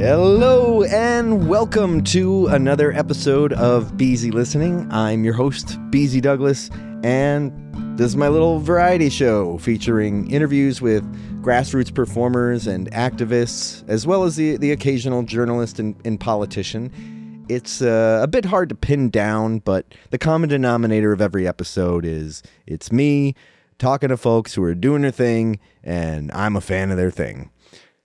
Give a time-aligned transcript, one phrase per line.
[0.00, 4.90] Hello and welcome to another episode of Beezy Listening.
[4.90, 6.70] I'm your host, Beezy Douglas,
[7.04, 7.52] and
[7.98, 11.04] this is my little variety show featuring interviews with
[11.42, 17.44] grassroots performers and activists, as well as the, the occasional journalist and, and politician.
[17.50, 22.06] It's uh, a bit hard to pin down, but the common denominator of every episode
[22.06, 23.34] is it's me
[23.78, 27.50] talking to folks who are doing their thing, and I'm a fan of their thing.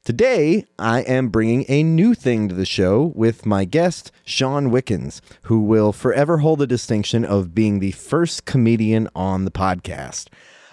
[0.06, 5.20] Today, I am bringing a new thing to the show with my guest, Sean Wickens,
[5.46, 10.28] who will forever hold the distinction of being the first comedian on the podcast.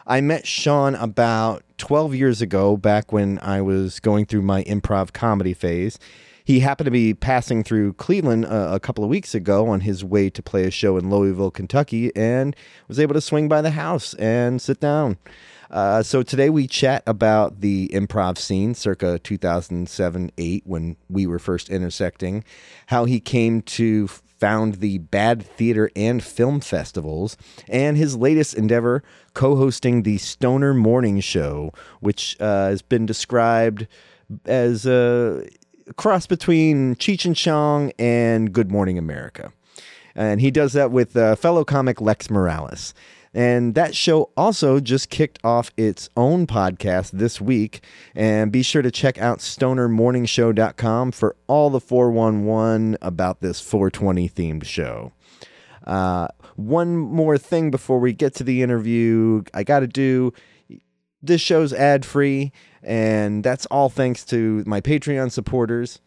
[0.06, 5.14] I met Sean about 12 years ago, back when I was going through my improv
[5.14, 5.98] comedy phase.
[6.44, 10.05] He happened to be passing through Cleveland uh, a couple of weeks ago on his
[10.05, 12.55] way to play a show in Louisville, Kentucky, and
[12.86, 15.16] was able to swing by the house and sit down.
[15.72, 21.38] Uh, so today we chat about the improv scene circa 2007 8 when we were
[21.38, 22.44] first intersecting,
[22.88, 27.38] how he came to found the Bad Theater and Film Festivals,
[27.69, 33.86] and his latest endeavor, co hosting the Stoner Morning Show, which uh, has been described
[34.44, 35.48] as a
[35.97, 39.52] cross between Cheech and Chong and Good Morning America.
[40.14, 42.92] And he does that with uh, fellow comic Lex Morales.
[43.34, 47.83] And that show also just kicked off its own podcast this week.
[48.14, 54.64] And be sure to check out stonermorningshow.com for all the 411 about this 420 themed
[54.64, 55.12] show.
[55.86, 60.33] Uh, one more thing before we get to the interview, I got to do
[61.22, 66.00] this show's ad free, and that's all thanks to my Patreon supporters.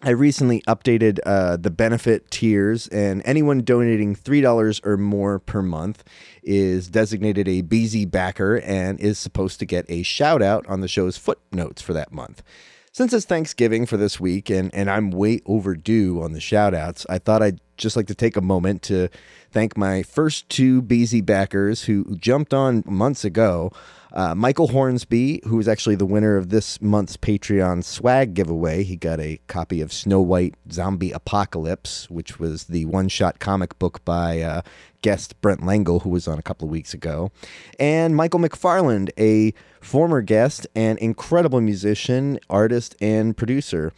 [0.00, 6.04] I recently updated uh, the benefit tiers, and anyone donating $3 or more per month
[6.44, 10.88] is designated a Beezy backer and is supposed to get a shout out on the
[10.88, 12.44] show's footnotes for that month.
[12.92, 17.04] Since it's Thanksgiving for this week and, and I'm way overdue on the shout outs,
[17.08, 19.08] I thought I'd just like to take a moment to
[19.50, 23.72] thank my first two Beezy backers who jumped on months ago.
[24.12, 28.96] Uh, Michael Hornsby, who was actually the winner of this month's Patreon swag giveaway, he
[28.96, 34.02] got a copy of Snow White Zombie Apocalypse, which was the one shot comic book
[34.06, 34.62] by uh,
[35.02, 37.30] guest Brent Langle, who was on a couple of weeks ago,
[37.78, 43.92] and Michael McFarland, a former guest and incredible musician, artist, and producer.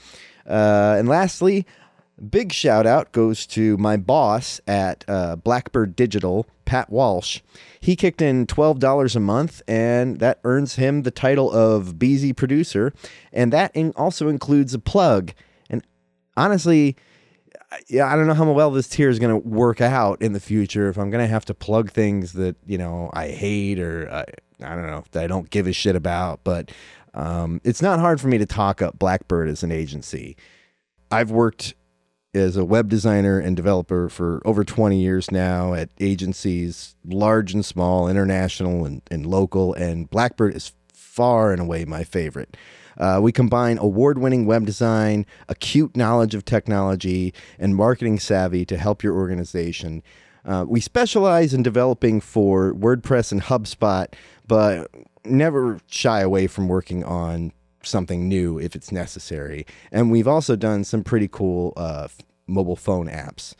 [0.46, 1.64] Uh, and lastly,
[2.28, 7.40] big shout out goes to my boss at uh, Blackbird Digital, Pat Walsh.
[7.80, 12.92] He kicked in $12 a month, and that earns him the title of Beezy Producer.
[13.32, 15.32] And that in- also includes a plug.
[15.68, 15.82] And
[16.36, 16.96] honestly,
[17.88, 20.40] yeah, I don't know how well this tier is going to work out in the
[20.40, 20.88] future.
[20.88, 24.24] If I'm going to have to plug things that you know I hate or I,
[24.64, 26.72] I don't know that I don't give a shit about, but
[27.14, 30.36] um, it's not hard for me to talk up Blackbird as an agency.
[31.10, 31.74] I've worked
[32.34, 37.64] as a web designer and developer for over 20 years now at agencies, large and
[37.64, 42.56] small, international and, and local, and Blackbird is far and away my favorite.
[42.96, 48.76] Uh, we combine award winning web design, acute knowledge of technology, and marketing savvy to
[48.76, 50.02] help your organization.
[50.44, 54.06] Uh, we specialize in developing for WordPress and HubSpot,
[54.46, 54.90] but
[55.24, 57.52] never shy away from working on
[57.82, 59.66] something new if it's necessary.
[59.90, 62.08] And we've also done some pretty cool uh,
[62.46, 63.54] mobile phone apps.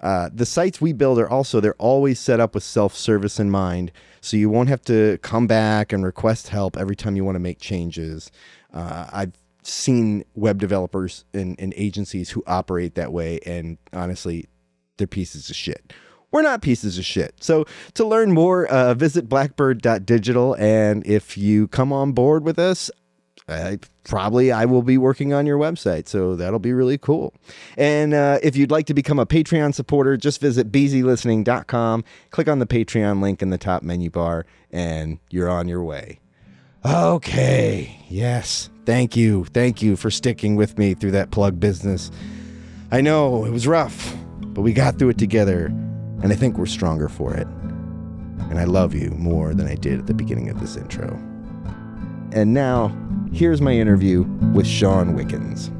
[0.00, 3.90] Uh, the sites we build are also they're always set up with self-service in mind
[4.20, 7.40] so you won't have to come back and request help every time you want to
[7.40, 8.30] make changes
[8.74, 9.32] uh, i've
[9.62, 14.46] seen web developers and, and agencies who operate that way and honestly
[14.98, 15.92] they're pieces of shit
[16.34, 17.36] we're not pieces of shit.
[17.40, 17.64] So
[17.94, 20.56] to learn more, uh, visit blackbird.digital.
[20.56, 22.90] And if you come on board with us,
[23.46, 26.08] I, probably I will be working on your website.
[26.08, 27.34] So that'll be really cool.
[27.76, 32.58] And uh, if you'd like to become a Patreon supporter, just visit beezylistening.com, click on
[32.58, 36.20] the Patreon link in the top menu bar, and you're on your way.
[36.84, 37.98] Okay.
[38.08, 38.70] Yes.
[38.84, 39.44] Thank you.
[39.46, 42.10] Thank you for sticking with me through that plug business.
[42.90, 46.66] I know it was rough, but we got through it together, and I think we're
[46.66, 47.46] stronger for it.
[48.50, 51.08] And I love you more than I did at the beginning of this intro.
[52.32, 52.88] And now,
[53.34, 54.22] here's my interview
[54.54, 55.70] with Sean Wickens.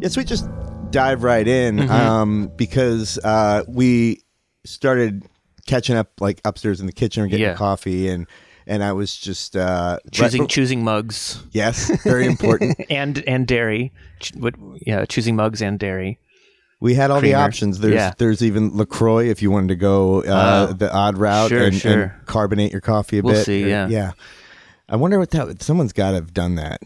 [0.00, 0.48] Yes, we just
[0.90, 1.90] dive right in Mm-hmm.
[1.90, 4.22] um, because uh, we
[4.64, 5.24] started
[5.66, 7.54] catching up like upstairs in the kitchen or getting Yeah.
[7.54, 8.26] coffee and
[8.66, 12.80] and I was just uh, choosing right- choosing mugs yes, very important.
[12.90, 13.92] and and dairy.
[14.20, 14.54] Ch- what,
[14.86, 16.18] yeah, choosing mugs and dairy.
[16.82, 17.36] We had all Creamer.
[17.38, 17.78] the options.
[17.78, 18.12] There's Yeah.
[18.18, 20.72] there's even LaCroix if you wanted to go uh, Oh.
[20.72, 22.02] the odd route Sure, and, sure.
[22.02, 23.46] and carbonate your coffee a We'll bit.
[23.46, 23.88] see, or- yeah.
[23.88, 24.12] yeah.
[24.88, 25.62] I wonder what that.
[25.62, 26.82] Someone's got to have done that.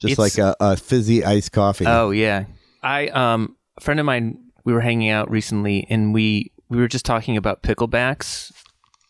[0.00, 1.86] Just It's- like a, a fizzy iced coffee.
[1.86, 2.44] Oh yeah,
[2.82, 4.38] I um a friend of mine.
[4.64, 8.52] We were hanging out recently, and we we were just talking about picklebacks,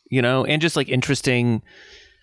[0.08, 1.62] you know, and just like interesting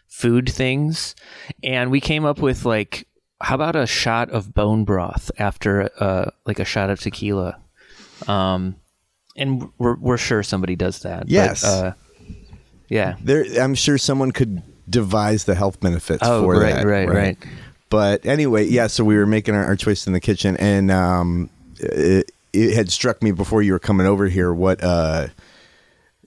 [0.07, 1.15] food things,
[1.63, 3.05] and we came up with like,
[3.41, 7.57] how about a shot of bone broth after uh like a shot of tequila,
[8.27, 8.75] um,
[9.35, 11.21] and we're we're sure somebody does that.
[11.21, 11.63] but, Yes.
[11.63, 11.93] uh,
[12.89, 13.15] yeah.
[13.21, 16.85] There, I'm sure someone could devise the health benefits Oh, for right, that.
[16.85, 17.37] right, right.
[17.89, 18.87] But anyway, yeah.
[18.87, 21.49] So we were making our, our choice in the kitchen, and um,
[21.79, 25.27] it, it had struck me before you were coming over here what uh,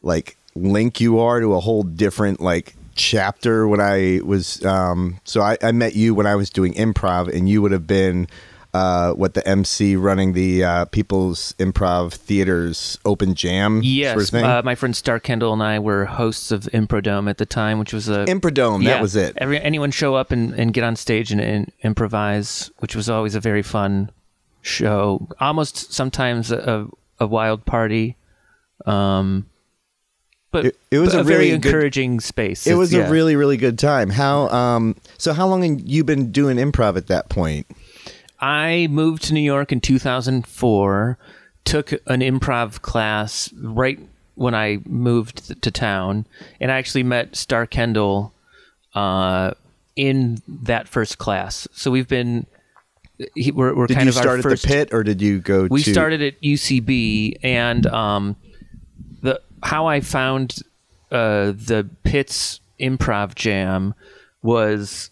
[0.02, 4.64] like link you are to a whole different like chapter when I was.
[4.64, 7.86] Um, so I, I met you when I was doing improv, and you would have
[7.86, 8.26] been.
[8.72, 14.30] Uh, what the MC running the uh, People's Improv Theater's open jam Yes, sort of
[14.30, 14.44] thing?
[14.44, 17.92] uh, my friend Star Kendall and I were hosts of Improdome at the time, which
[17.92, 19.36] was a Improdome, that was it.
[19.38, 23.34] Every, anyone show up and, and get on stage and, and improvise, which was always
[23.34, 24.12] a very fun
[24.62, 25.26] show.
[25.40, 26.86] Almost sometimes a,
[27.18, 28.16] a wild party.
[28.86, 29.46] Um,
[30.52, 32.66] but It- it was but a a, very really good- encouraging space.
[32.66, 33.06] It was yeah.
[33.06, 34.10] a really, really good time.
[34.10, 37.66] How um so how long had you been doing improv at that point?
[38.40, 41.18] I moved to New York in 2004,
[41.64, 43.98] took an improv class right
[44.34, 46.24] when I moved to town,
[46.60, 48.32] and I actually met Star Kendall
[48.94, 49.50] uh,
[49.96, 51.68] in that first class.
[51.72, 52.46] So we've been,
[53.34, 54.62] he, we're, we're Did kind you of start at first.
[54.62, 58.36] the pit or did you go we to started at UCB, and um,
[59.62, 60.58] how I found
[61.10, 63.94] uh, the Pit's Improv Jam
[64.42, 65.10] was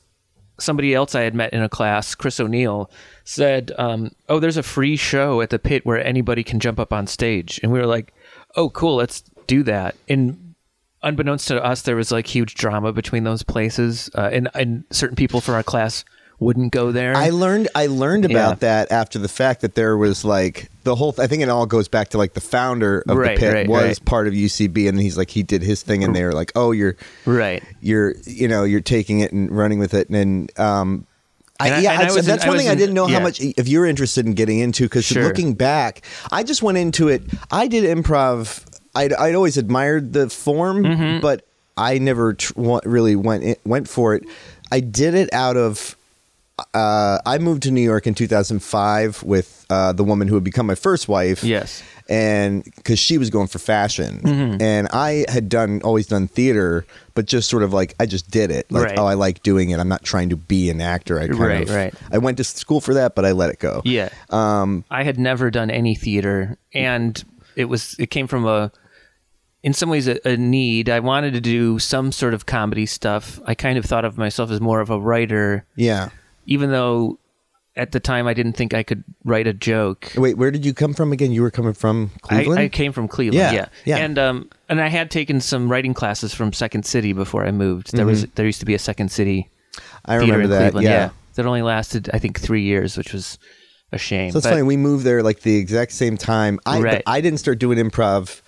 [0.59, 2.91] somebody else I had met in a class, Chris O'Neill,
[3.25, 6.93] said, um, "Oh, there's a free show at the Pit where anybody can jump up
[6.93, 8.13] on stage," and we were like,
[8.57, 10.55] "Oh, cool, let's do that." And
[11.03, 15.17] unbeknownst to us, there was like huge drama between those places, uh, and and certain
[15.17, 16.05] people from our class
[16.41, 17.17] wouldn't go there.
[17.17, 18.55] I learned I learned about Yeah.
[18.87, 21.89] that after the fact that there was like the whole I think it all goes
[21.89, 24.05] back to like the founder of Right, the pit right, was right.
[24.05, 26.71] part of UCB and he's like he did his thing and they were like, "Oh,
[26.73, 26.97] you're
[27.27, 27.63] right.
[27.81, 31.07] you're you know, you're taking it and running with it." And um
[31.61, 33.19] I, And I- yeah, and I was in- that's one thing I didn't know how
[33.19, 35.25] much if you're interested in getting into because Sure.
[35.25, 37.23] looking back, I just went into it.
[37.51, 38.65] I did improv.
[38.95, 41.21] I'd, I'd always admired the form, Mm-hmm.
[41.21, 41.45] but
[41.77, 42.53] I never tr-
[42.85, 44.23] really went in, went for it.
[44.71, 45.97] I did it out of.
[46.75, 50.67] Uh, I moved to New York in 2005 with uh, the woman who would become
[50.67, 51.83] my first wife Yes.
[52.09, 54.63] and because she was going for fashion Mm-hmm.
[54.63, 58.51] and i had done always done theater but just sort of like i just did
[58.51, 58.99] it like Right.
[58.99, 61.69] oh i like doing it i'm not trying to be an actor i kind Right,
[61.69, 61.95] of right.
[62.11, 64.09] i went to school for that but i let it go Yeah.
[64.31, 67.23] um I had never done any theater, and
[67.57, 68.73] it was it came from a,
[69.63, 70.89] in some ways, a, a need.
[70.89, 73.41] I wanted to do some sort of comedy stuff.
[73.45, 76.09] I kind of thought of myself as more of a writer, yeah
[76.49, 77.19] even though
[77.77, 80.13] at the time I didn't think I could write a joke.
[80.17, 83.07] wait where did you come from again you were coming from cleveland I came from
[83.07, 83.97] Cleveland, Yeah, yeah, yeah.
[84.05, 87.93] and um, and I had taken some writing classes from Second City before I moved.
[87.95, 89.49] There was there used to be a Second City
[89.79, 90.11] Mm-hmm.
[90.11, 91.11] i remember in that Cleveland, yeah.
[91.35, 93.39] that only lasted I think three years, which was
[93.93, 94.33] a shame.
[94.33, 97.03] so it's But- funny we moved there like the exact same time i Right.
[97.07, 98.41] i didn't start doing improv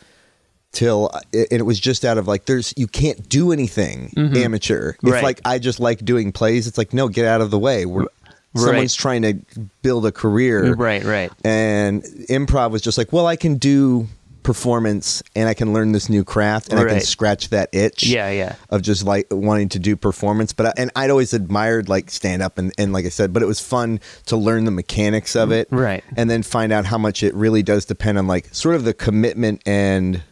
[0.73, 4.97] till and it was just out of like there's you can't do anything amateur if
[4.99, 5.11] Mm-hmm.
[5.11, 5.23] Right.
[5.25, 8.07] like i just like doing plays it's like no get out of the way We're,
[8.53, 8.65] Right.
[8.65, 9.35] someone's trying to
[9.83, 11.31] build a career right, right.
[11.45, 14.07] and improv was just like well i can do
[14.43, 18.31] performance and i can learn this new craft and i can scratch that itch Yeah,
[18.31, 18.57] yeah.
[18.71, 22.43] of just like wanting to do performance but I, and i'd always admired like stand
[22.43, 25.53] up and, and like i said but it was fun to learn the mechanics of
[25.53, 26.03] it Right.
[26.17, 28.95] and then find out how much it really does depend on like sort of the
[28.95, 30.23] commitment and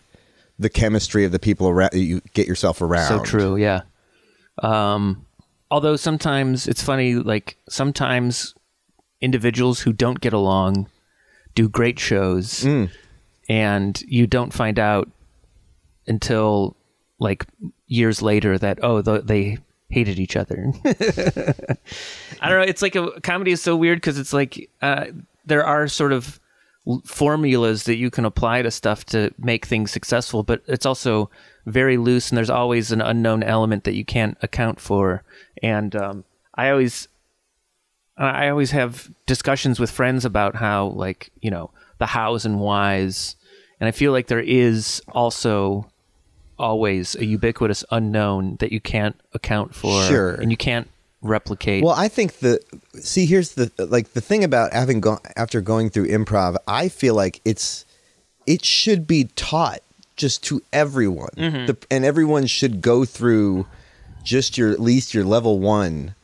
[0.58, 3.82] the chemistry of the people around you get yourself around So true, yeah.
[4.62, 5.24] Um,
[5.70, 8.54] although sometimes it's funny, like sometimes
[9.20, 10.88] individuals who don't get along
[11.54, 12.90] do great shows, Mm.
[13.48, 15.08] and you don't find out
[16.06, 16.76] until
[17.18, 17.46] like
[17.86, 19.58] years later that oh th- they
[19.90, 20.72] hated each other.
[22.40, 22.66] I don't know.
[22.66, 25.06] It's like a comedy is so weird because it's like uh,
[25.46, 26.38] there are sort of
[27.04, 31.30] formulas that you can apply to stuff to make things successful, but it's also
[31.66, 35.22] very loose, and there's always an unknown element that you can't account for.
[35.62, 37.08] And um, I always,
[38.16, 43.36] I always have discussions with friends about how, like, you know, the hows and whys,
[43.80, 45.90] and I feel like there is also
[46.58, 50.34] always a ubiquitous unknown that you can't account for, Sure.
[50.34, 50.88] and you can't
[51.22, 51.82] replicate.
[51.84, 52.60] Well, I think the
[52.94, 57.14] see here's the like the thing about having gone after going through improv, I feel
[57.14, 57.84] like it's
[58.46, 59.80] it should be taught
[60.16, 61.66] just to everyone, Mm-hmm.
[61.66, 63.66] the, and everyone should go through
[64.24, 66.14] just your at least your level one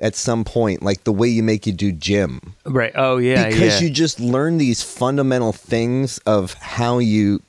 [0.00, 2.92] at some point, like the way you make you do gym, right.
[2.94, 3.88] Oh yeah, because yeah.
[3.88, 7.42] you just learn these fundamental things of how you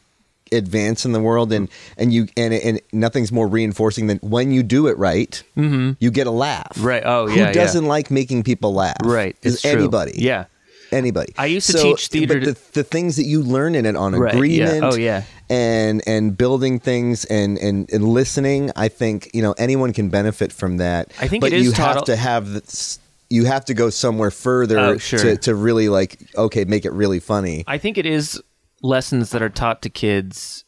[0.52, 4.64] advance in the world and and you and and nothing's more reinforcing than when you
[4.64, 5.92] do it right mm-hmm.
[6.00, 7.04] you get a laugh Right.
[7.06, 7.52] Oh, who yeah, yeah.
[7.54, 9.36] doesn't like making people laugh right.
[9.42, 9.72] is It's true.
[9.72, 10.46] anybody Yeah.
[10.92, 13.86] anybody I used to teach theater but to- the, the things that you learn in
[13.86, 14.38] it on Right, yeah.
[14.38, 15.24] agreement Oh, yeah.
[15.50, 20.52] and and building things and, and and listening i think you know anyone can benefit
[20.52, 23.00] from that I think but it is you have al- to have this
[23.32, 25.20] you have to go somewhere further Oh, sure.
[25.20, 28.42] to, to really like okay make it really funny I think it is
[28.82, 30.66] lessons that are taught to kids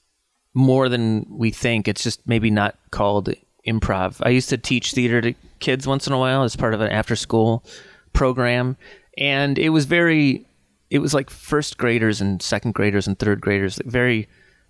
[0.53, 1.87] more than we think.
[1.87, 3.33] It's just maybe not called
[3.67, 4.17] improv.
[4.23, 6.91] I used to teach theater to kids once in a while as part of an
[6.91, 7.63] after school
[8.13, 8.77] program,
[9.17, 10.45] and it was very
[10.89, 14.27] it was like first graders and second graders and third graders, very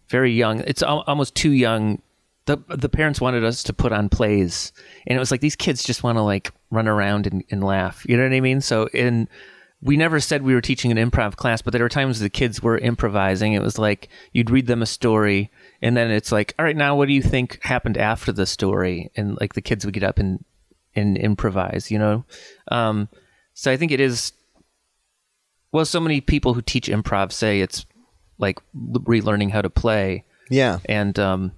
[0.09, 0.59] very young.
[0.61, 2.01] It's al- almost too young.
[2.45, 4.71] The the parents wanted us to put on plays,
[5.07, 8.05] and it was like these kids just want to like run around and, and laugh.
[8.07, 8.61] You know what I mean?
[8.61, 9.27] So in
[9.83, 12.61] we never said we were teaching an improv class, but there were times the kids
[12.61, 13.53] were improvising.
[13.53, 15.49] It was like you'd read them a story,
[15.81, 19.09] and then it's like, all right, now what do you think happened after the story?
[19.15, 20.43] And like the kids would get up and
[20.95, 22.25] and improvise, you know.
[22.69, 23.09] Um,
[23.53, 24.33] so I think it is.
[25.71, 27.85] Well, so many people who teach improv say it's
[28.37, 31.53] like relearning how to play, yeah and um,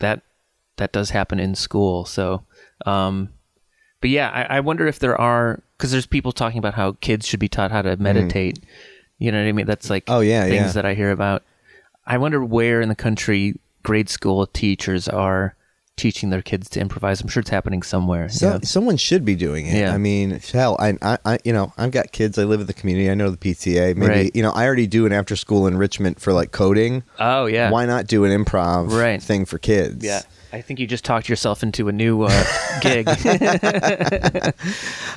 [0.00, 0.20] that
[0.76, 2.04] that does happen in school.
[2.04, 2.44] So,
[2.84, 3.30] um,
[4.00, 7.26] but yeah, I, I wonder if there are because there's people talking about how kids
[7.26, 8.00] should be taught how to mm.
[8.00, 8.58] meditate.
[9.18, 9.66] You know what I mean?
[9.66, 10.72] That's like Oh, yeah, things yeah.
[10.72, 11.42] that I hear about.
[12.06, 15.54] I wonder where in the country grade school teachers are
[15.96, 17.20] teaching their kids to improvise.
[17.20, 18.28] I'm sure it's happening somewhere.
[18.28, 19.76] So someone should be doing it.
[19.78, 19.94] Yeah.
[19.94, 22.36] I mean, hell, I, I, I, you know, I've got kids.
[22.36, 23.08] I live in the community.
[23.08, 23.94] I know the PTA.
[23.96, 24.30] Maybe Right.
[24.34, 27.04] you know, I already do an after school enrichment for like coding.
[27.20, 27.70] Oh yeah.
[27.70, 29.22] Why not do an improv Right.
[29.22, 30.04] thing for kids?
[30.04, 30.22] Yeah.
[30.54, 32.44] I think you just talked yourself into a new uh,
[32.80, 33.08] gig.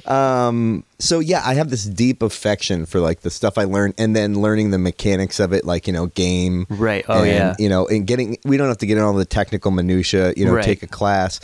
[0.08, 0.86] Um.
[1.00, 4.40] So yeah, I have this deep affection for like the stuff I learned, and then
[4.40, 6.66] learning the mechanics of it, like you know, game.
[6.70, 7.04] Right.
[7.10, 7.56] Oh, and, yeah.
[7.60, 8.38] You know, and getting.
[8.46, 10.34] We don't have to get in all the technical minutia.
[10.38, 10.64] You know, Right.
[10.64, 11.42] take a class,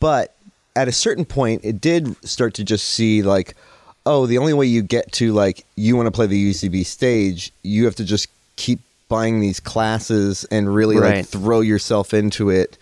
[0.00, 0.34] but
[0.76, 3.56] at a certain point, it did start to just see like,
[4.04, 7.52] oh, the only way you get to like you want to play the UCB stage,
[7.62, 12.76] you have to just keep buying these classes and really like throw yourself into it.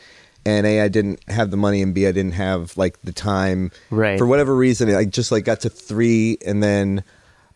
[0.45, 3.71] And A, I didn't have the money, and B, I didn't have like the time.
[3.91, 4.19] Right.
[4.19, 7.05] For whatever reason, I just like got to three, and then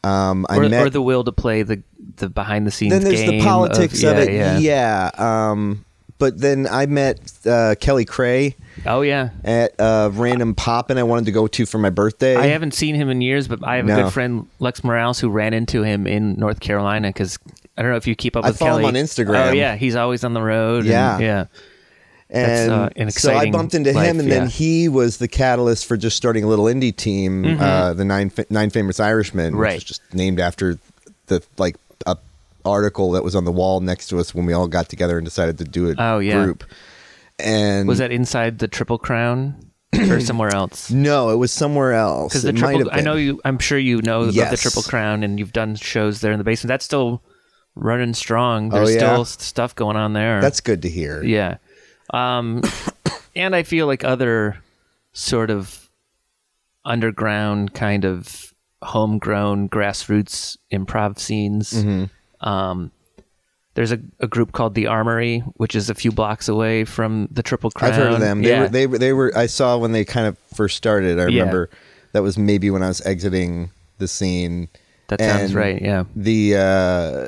[0.04, 0.86] um, I or, met.
[0.86, 1.82] or the will to play the
[2.16, 2.92] the behind the scenes.
[2.92, 4.62] then there's the politics of, of, yeah, it.
[4.62, 5.10] Yeah.
[5.16, 5.50] Yeah.
[5.50, 5.84] Um,
[6.18, 8.54] but then I met uh, Kelly Cray
[8.86, 9.30] Oh yeah.
[9.44, 12.36] at a random pop, and I wanted to go to for my birthday.
[12.36, 14.02] I haven't seen him in years, but I have a No.
[14.04, 17.38] good friend Lex Morales who ran into him in North Carolina because
[17.76, 19.48] I don't know if you keep up I with follow Kelly him on Instagram.
[19.48, 20.86] Oh yeah, he's always on the road.
[20.86, 21.46] and- Yeah.
[22.30, 22.62] Yeah.
[22.62, 24.40] and uh, an so I bumped into life, him, and yeah.
[24.40, 28.30] then he was the catalyst for just starting a little indie team, uh, the nine
[28.30, 29.60] Fa- nine famous Irishmen, which Mm-hmm.
[29.60, 29.74] Right.
[29.74, 30.78] was just named after
[31.26, 32.16] the like a
[32.64, 35.24] article that was on the wall next to us when we all got together and
[35.24, 36.42] decided to do a Oh, yeah.
[36.44, 36.64] group.
[37.38, 39.54] And Was that inside the Triple Crown
[40.10, 40.90] or somewhere else?
[40.90, 41.30] no?
[41.30, 42.32] It was somewhere else.
[42.32, 43.40] Because the It triple, I know you.
[43.44, 46.44] I'm sure you know of the Triple Crown, and you've done shows there in the
[46.44, 46.68] basement.
[46.68, 47.22] That's still
[47.74, 48.72] running strong.
[48.72, 49.12] Oh, There's yeah?
[49.12, 50.40] still stuff going on there.
[50.40, 51.22] That's good to hear.
[51.22, 51.58] Yeah.
[52.12, 52.62] Um,
[53.34, 54.58] and I feel like other
[55.12, 55.88] sort of
[56.84, 61.72] underground kind of homegrown grassroots improv scenes.
[61.72, 62.48] Mm-hmm.
[62.48, 62.92] Um,
[63.74, 67.42] there's a, a group called the Armory, which is a few blocks away from the
[67.42, 67.92] Triple Crown.
[67.92, 68.42] I've heard of them.
[68.42, 68.60] They yeah.
[68.62, 69.32] were they were they were.
[69.36, 71.18] I saw when they kind of first started.
[71.18, 71.40] I Yeah.
[71.40, 71.70] remember
[72.12, 74.68] that was maybe when I was exiting the scene.
[75.08, 75.80] that sounds right.
[75.80, 76.04] Yeah.
[76.14, 77.26] The uh,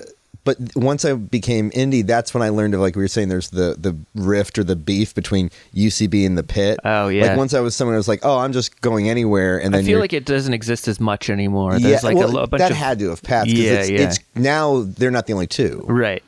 [0.49, 3.28] but once I became indie, that's when I learned of like we were saying.
[3.28, 6.81] There's the the rift or the beef between UCB and the pit.
[6.87, 7.26] Oh, yeah.
[7.26, 9.83] Like once I was someone who was like, oh, I'm just going anywhere, and then
[9.83, 11.76] I feel like it doesn't exist as much anymore.
[11.76, 13.50] yeah, like well, a, a bunch that of had to have passed.
[13.50, 14.00] Yeah, it's, yeah.
[14.00, 15.85] it's now they're not the only two.
[15.87, 16.23] Right.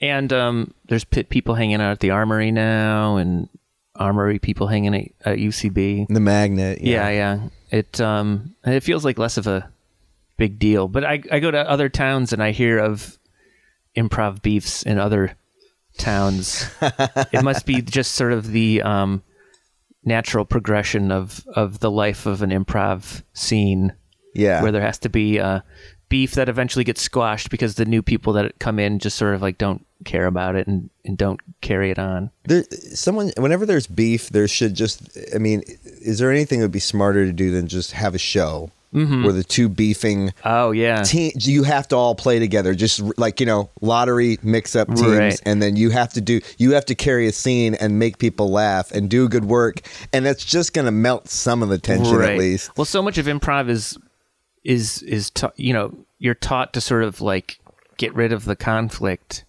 [0.00, 3.50] And um, there's pit people hanging out at the armory now, and
[3.96, 6.06] armory people hanging at, at UCB.
[6.08, 6.80] The magnet.
[6.80, 7.48] Yeah, yeah.
[7.70, 9.68] It um, it feels like less of a
[10.38, 10.88] big deal.
[10.88, 13.18] But I I go to other towns and I hear of
[13.96, 15.36] improv beefs in other
[15.98, 16.70] towns.
[17.32, 19.22] it must be just sort of the um,
[20.04, 23.92] natural progression of of the life of an improv scene
[24.34, 24.62] yeah.
[24.62, 25.60] where there has to be uh,
[26.08, 29.42] beef that eventually gets squashed because the new people that come in just sort of
[29.42, 32.30] like don't care about it and, and don't carry it on.
[32.44, 35.16] There, someone, whenever there's beef, there should just.
[35.34, 38.18] I mean, is there anything that would be smarter to do than just have a
[38.18, 39.24] show Mm-hmm.
[39.24, 41.02] where the two beefing Oh yeah.
[41.12, 45.40] you have to all play together, just like you know, lottery mix up teams, Right.
[45.46, 48.50] and then you have to do you have to carry a scene and make people
[48.50, 49.80] laugh and do good work,
[50.12, 52.76] and that's just going to melt some of the tension at least.
[52.76, 53.96] Well, so much of improv is
[54.62, 57.58] is is ta- you know you're taught to sort of like
[57.96, 59.44] get rid of the conflict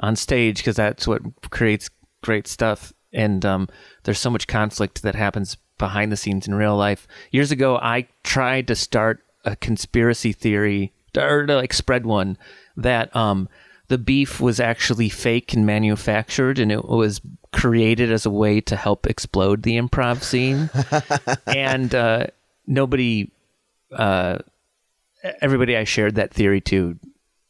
[0.00, 1.88] on stage because that's what creates
[2.22, 2.92] great stuff.
[3.12, 3.68] And um,
[4.02, 7.06] there's so much conflict that happens behind the scenes in real life.
[7.30, 12.36] Years ago, I tried to start a conspiracy theory or to like spread one
[12.76, 13.48] that um,
[13.88, 17.20] the beef was actually fake and manufactured, and it was
[17.52, 20.68] created as a way to help explode the improv scene.
[21.46, 22.26] and uh,
[22.66, 23.30] nobody,
[23.92, 24.38] uh,
[25.40, 26.98] everybody I shared that theory to,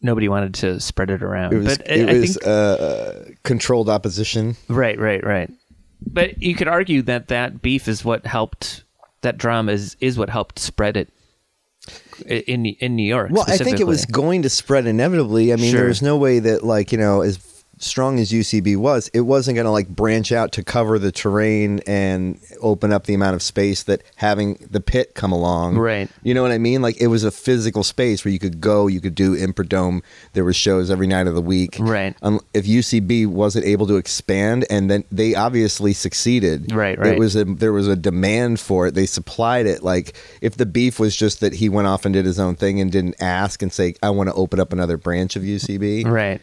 [0.00, 1.54] nobody wanted to spread it around.
[1.54, 4.56] It was but I- it I was think uh, controlled opposition.
[4.68, 5.50] Right, right, right.
[6.07, 8.85] But you could argue that that beef is what helped
[9.23, 11.09] that drama is is what helped spread it
[12.26, 13.31] in in New York.
[13.33, 15.52] Well, I think it was going to spread inevitably.
[15.52, 15.81] I mean, Sure.
[15.83, 17.38] there's no way that like you know as
[17.80, 21.80] strong as UCB was, it wasn't going to like branch out to cover the terrain
[21.87, 25.76] and open up the amount of space that having the pit come along.
[25.78, 26.08] Right.
[26.23, 26.82] You know what I mean?
[26.82, 30.02] Like it was a physical space where you could go, you could do Improdome.
[30.32, 31.76] There were shows every night of the week.
[31.78, 32.16] Right.
[32.23, 36.73] Um, if UCB wasn't able to expand, and then they obviously succeeded.
[36.73, 37.14] Right, right.
[37.14, 38.94] It was a, there was a demand for it.
[38.94, 39.82] They supplied it.
[39.82, 42.80] Like if the beef was just that he went off and did his own thing
[42.80, 46.40] and didn't ask and say, "I want to open up another branch of UCB," right.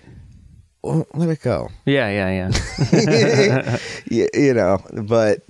[0.86, 1.70] Well, let it go.
[1.86, 2.50] Yeah, yeah,
[2.92, 3.77] yeah.
[4.10, 5.42] you, you know, but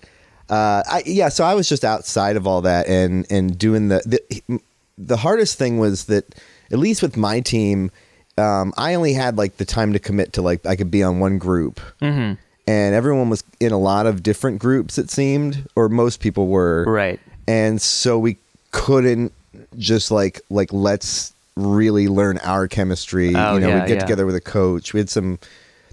[0.49, 1.29] uh, I, yeah.
[1.29, 4.59] So I was just outside of all that and and doing the the
[4.97, 6.35] the hardest thing was that
[6.71, 7.91] at least with my team,
[8.37, 11.19] um, I only had like the time to commit to like I could be on
[11.19, 11.79] one group.
[11.99, 12.33] hmm
[12.67, 16.85] And everyone was in a lot of different groups, it seemed, or most people were.
[16.87, 17.19] Right.
[17.47, 18.37] And so we
[18.71, 19.31] couldn't
[19.77, 23.33] just like like let's really learn our chemistry.
[23.35, 23.99] Oh, you know, yeah, we'd get yeah.
[24.01, 24.93] together with a coach.
[24.93, 25.39] We had some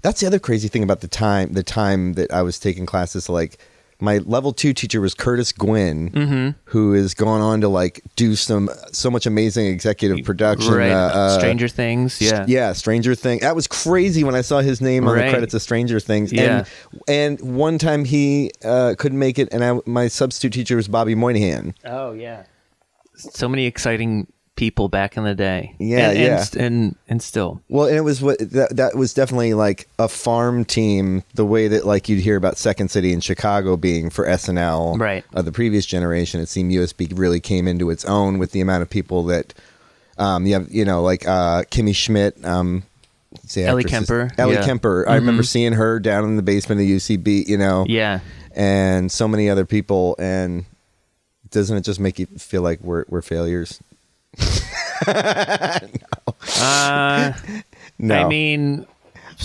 [0.01, 3.29] that's the other crazy thing about the time the time that I was taking classes
[3.29, 3.57] like
[3.99, 6.49] my level two teacher was Curtis Gwinn, Mm-hmm.
[6.65, 10.73] who has gone on to like do some so much amazing executive production.
[10.73, 10.91] Right.
[10.91, 12.19] uh, uh, Stranger Things.
[12.19, 12.43] Yeah.
[12.45, 13.43] yeah, Stranger Things.
[13.43, 16.33] That was crazy when I saw his name on the credits of Stranger Things.
[16.33, 16.65] Yeah.
[17.07, 20.89] And and one time he uh, couldn't make it, and I, my substitute teacher was
[20.89, 21.73] Bobby Moynihan.
[21.85, 22.43] Oh yeah.
[23.15, 25.75] So many exciting people back in the day.
[25.79, 26.45] Yeah, and, yeah.
[26.53, 27.61] And, and and still.
[27.69, 31.67] Well, and it was what that, that was definitely like a farm team, the way
[31.67, 35.25] that like you'd hear about Second City in Chicago being for SNL, Right.
[35.33, 38.83] Of the previous generation, it seemed UCB really came into its own with the amount
[38.83, 39.53] of people that,
[40.17, 42.83] um, you have, you know, like uh, Kimmy Schmidt, um,
[43.57, 44.59] Ellie Kemper, Ellie yeah.
[44.59, 44.65] Mm-hmm.
[44.69, 45.09] Kemper.
[45.09, 48.19] I remember seeing her down in the basement of UCB, you know, Yeah.
[48.55, 50.65] and so many other people, and
[51.49, 53.79] doesn't it just make you feel like we're we're failures?
[56.59, 57.33] Uh,
[57.99, 58.85] No, I mean,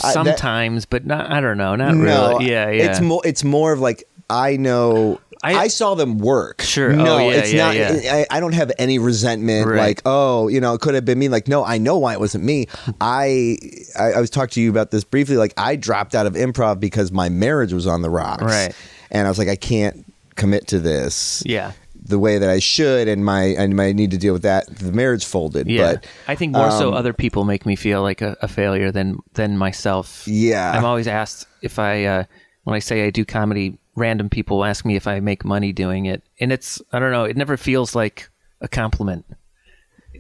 [0.03, 1.31] I- that- sometimes, but not.
[1.31, 1.75] I don't know.
[1.77, 2.51] Not No, really.
[2.51, 2.91] Yeah, yeah.
[2.91, 3.21] It's more.
[3.25, 5.21] It's more of like I know.
[5.43, 6.63] I, I- saw them work.
[6.63, 6.93] Sure.
[6.93, 7.77] No, Oh, yeah, it's yeah, not.
[7.77, 8.25] yeah.
[8.31, 9.69] I, I don't have any resentment.
[9.69, 9.77] Right.
[9.79, 11.29] Like, oh, you know, it could have been me.
[11.29, 12.67] Like, no, I know why it wasn't me.
[13.01, 13.57] I,
[13.99, 15.37] I, I was talking to you about this briefly.
[15.37, 18.43] Like, I dropped out of improv because my marriage was on the rocks.
[18.43, 18.75] Right.
[19.13, 21.43] And I was like, I can't commit to this.
[21.47, 21.73] yeah.
[22.09, 24.67] The way that I should, and my and my need to deal with that.
[24.79, 25.67] The marriage folded.
[25.69, 25.93] Yeah.
[25.95, 28.91] But I think more so um, other people make me feel like a, a failure
[28.91, 30.27] than than myself.
[30.27, 30.73] Yeah.
[30.73, 32.25] I'm always asked if I uh,
[32.65, 36.07] when I say I do comedy, random people ask me if I make money doing
[36.07, 37.25] it, and it's I don't know.
[37.25, 38.29] It never feels like
[38.61, 39.25] a compliment.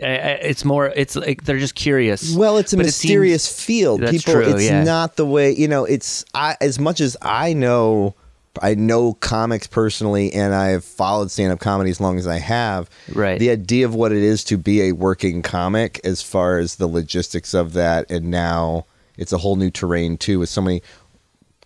[0.03, 0.92] I- I- It's more.
[0.94, 2.35] It's like they're just curious.
[2.37, 4.01] Well, it's a But it seems- mysterious field.
[4.03, 4.85] That's People, true, it's yeah.
[4.85, 5.85] not the way you know.
[5.85, 8.14] It's I as much as I know.
[8.62, 12.90] I know comics personally, and I have followed stand-up comedy as long as I have.
[13.12, 13.38] Right.
[13.38, 16.87] The idea of what it is to be a working comic, as far as the
[16.87, 20.38] logistics of that, and now it's a whole new terrain too.
[20.38, 20.83] With so many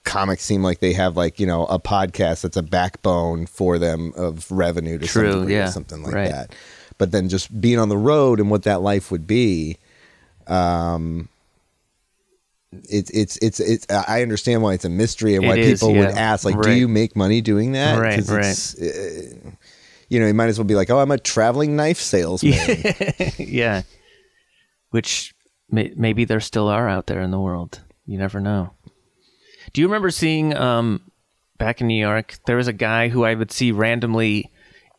[0.05, 4.13] comics, seem like they have like you know a podcast that's a backbone for them
[4.17, 6.31] of revenue to True, some degree yeah, or something like right.
[6.31, 6.55] that.
[6.99, 9.79] But then just being on the road and what that life would be
[10.49, 11.29] um
[12.89, 16.09] it's it's it's it's I understand why it's a mystery and why is, people would
[16.09, 18.45] ask like do you make money doing that Right, right.
[18.47, 19.51] it's, uh,
[20.09, 22.53] you know you might as well be like oh I'm a traveling knife salesman
[23.39, 23.83] yeah.
[24.91, 25.35] Which
[25.71, 27.81] may, maybe there still are out there in the world.
[28.07, 28.75] You never know.
[29.73, 31.11] Do you remember seeing um,
[31.57, 32.39] back in New York?
[32.47, 34.51] There was a guy who I would see randomly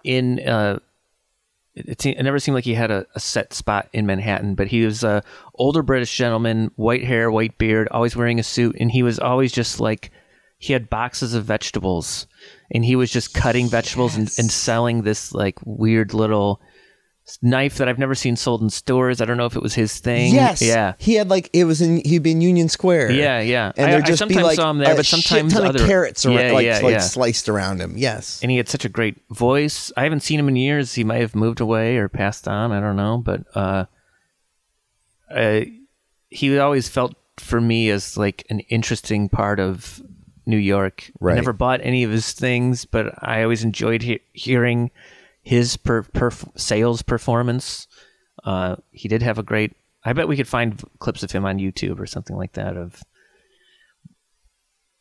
[0.03, 0.79] in uh,
[1.75, 4.67] it, it, it never seemed like he had a, a set spot in Manhattan, but
[4.67, 5.23] he was a
[5.55, 9.51] older British gentleman, white hair, white beard, always wearing a suit, and he was always
[9.51, 10.11] just like
[10.57, 12.27] he had boxes of vegetables,
[12.71, 16.61] and he was just cutting vegetables and, and selling this like weird little
[17.41, 19.21] knife that I've never seen sold in stores.
[19.21, 20.33] I don't know if it was his thing.
[20.33, 20.61] Yes.
[20.61, 20.93] Yeah.
[20.97, 23.11] He had like it was in he'd be in Union Square.
[23.11, 23.71] Yeah, yeah.
[23.77, 25.59] And I- there'd I just be sometimes like saw him there, a but sometimes shit
[25.61, 26.99] ton other- of carrots around, Yeah, like, yeah, like yeah.
[26.99, 27.93] sliced around him.
[27.97, 28.39] Yes.
[28.41, 29.91] and he had such a great voice.
[29.95, 30.95] I haven't seen him in years.
[30.95, 32.71] He might have moved away or passed on.
[32.73, 33.85] I don't know, but uh,
[35.33, 35.61] uh,
[36.29, 40.01] he always felt for me as like an interesting part of
[40.45, 41.09] New York.
[41.19, 41.33] Right.
[41.33, 44.91] I never bought any of his things, but I always enjoyed he- hearing
[45.43, 47.87] his per- perf- sales performance.
[48.43, 49.73] Uh, he did have a great.
[50.03, 53.01] I bet we could find clips of him on YouTube or something like that of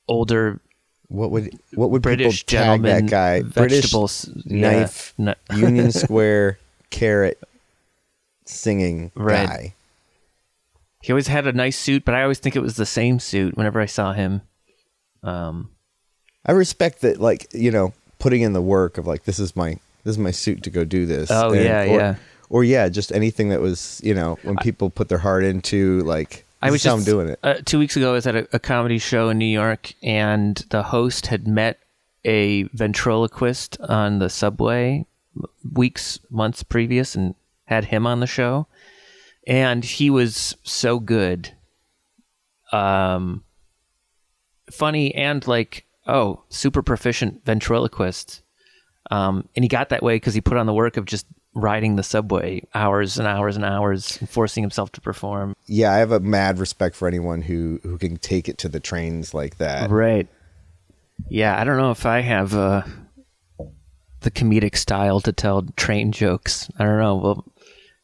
[0.08, 0.60] older
[1.08, 3.42] What would what would British people tag gentleman that guy?
[3.42, 6.58] British vegetables yeah, knife, nu- Union Square
[6.90, 7.38] carrot
[8.44, 9.46] singing Right.
[9.46, 9.74] guy.
[11.02, 13.56] He always had a nice suit, but I always think it was the same suit
[13.56, 14.42] whenever I saw him.
[15.24, 15.70] Um,
[16.46, 19.78] I respect that, like you know, putting in the work of like this is my
[20.04, 21.30] this is my suit to go do this.
[21.30, 22.14] Oh, yeah, or, yeah.
[22.48, 26.44] Or yeah, just anything that was you know when people put their heart into like
[26.60, 27.38] I was just I'm doing it.
[27.42, 28.10] Uh, two weeks ago.
[28.10, 31.78] I was at a, a comedy show in New York, and the host had met
[32.24, 35.06] a ventriloquist on the subway
[35.72, 37.34] weeks, months previous, and
[37.64, 38.66] had him on the show.
[39.46, 41.52] And he was so good,
[42.70, 43.42] um,
[44.70, 48.41] funny, and like oh, super proficient ventriloquist.
[49.10, 51.96] Um, and he got that way because he put on the work of just riding
[51.96, 55.54] the subway hours and hours and hours, and forcing himself to perform.
[55.66, 58.80] Yeah, I have a mad respect for anyone who who can take it to the
[58.80, 59.90] trains like that.
[59.90, 60.28] Right.
[61.28, 62.82] Yeah, I don't know if I have uh,
[64.20, 66.70] the comedic style to tell train jokes.
[66.78, 67.16] I don't know.
[67.16, 67.52] Well,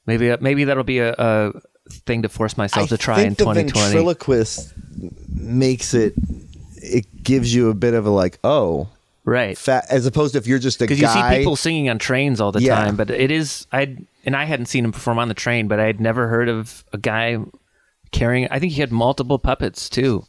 [0.07, 1.53] maybe maybe that'll be a, a
[1.91, 3.85] thing to force myself I to try think in the 2020.
[3.87, 4.75] ventriloquist
[5.29, 6.15] makes it.
[6.77, 8.89] It gives you a bit of a like, oh,
[9.29, 9.57] right.
[9.59, 10.95] fat, as opposed to if you're just a guy.
[10.95, 12.77] Because you see people singing on trains all the Yeah.
[12.77, 15.79] time, but it is I and I hadn't seen him perform on the train, but
[15.81, 17.39] I had never heard of a guy
[18.11, 18.49] carrying.
[18.51, 20.25] I think he had multiple puppets too.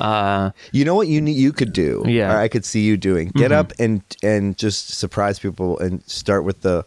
[0.00, 2.02] Uh, You know what you need, you could do?
[2.06, 2.34] Yeah.
[2.34, 3.30] or I could see you doing.
[3.34, 6.84] Get up and and just surprise people and start with the,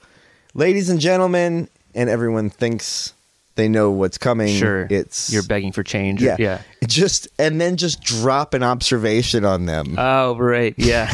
[0.53, 3.13] ladies and gentlemen, and everyone thinks
[3.59, 4.55] they know what's coming.
[4.55, 6.21] sure, it's you're begging for change.
[6.23, 6.61] yeah, yeah.
[6.87, 10.73] Just and then just drop an observation on them, Oh, right.
[10.77, 11.05] Yeah.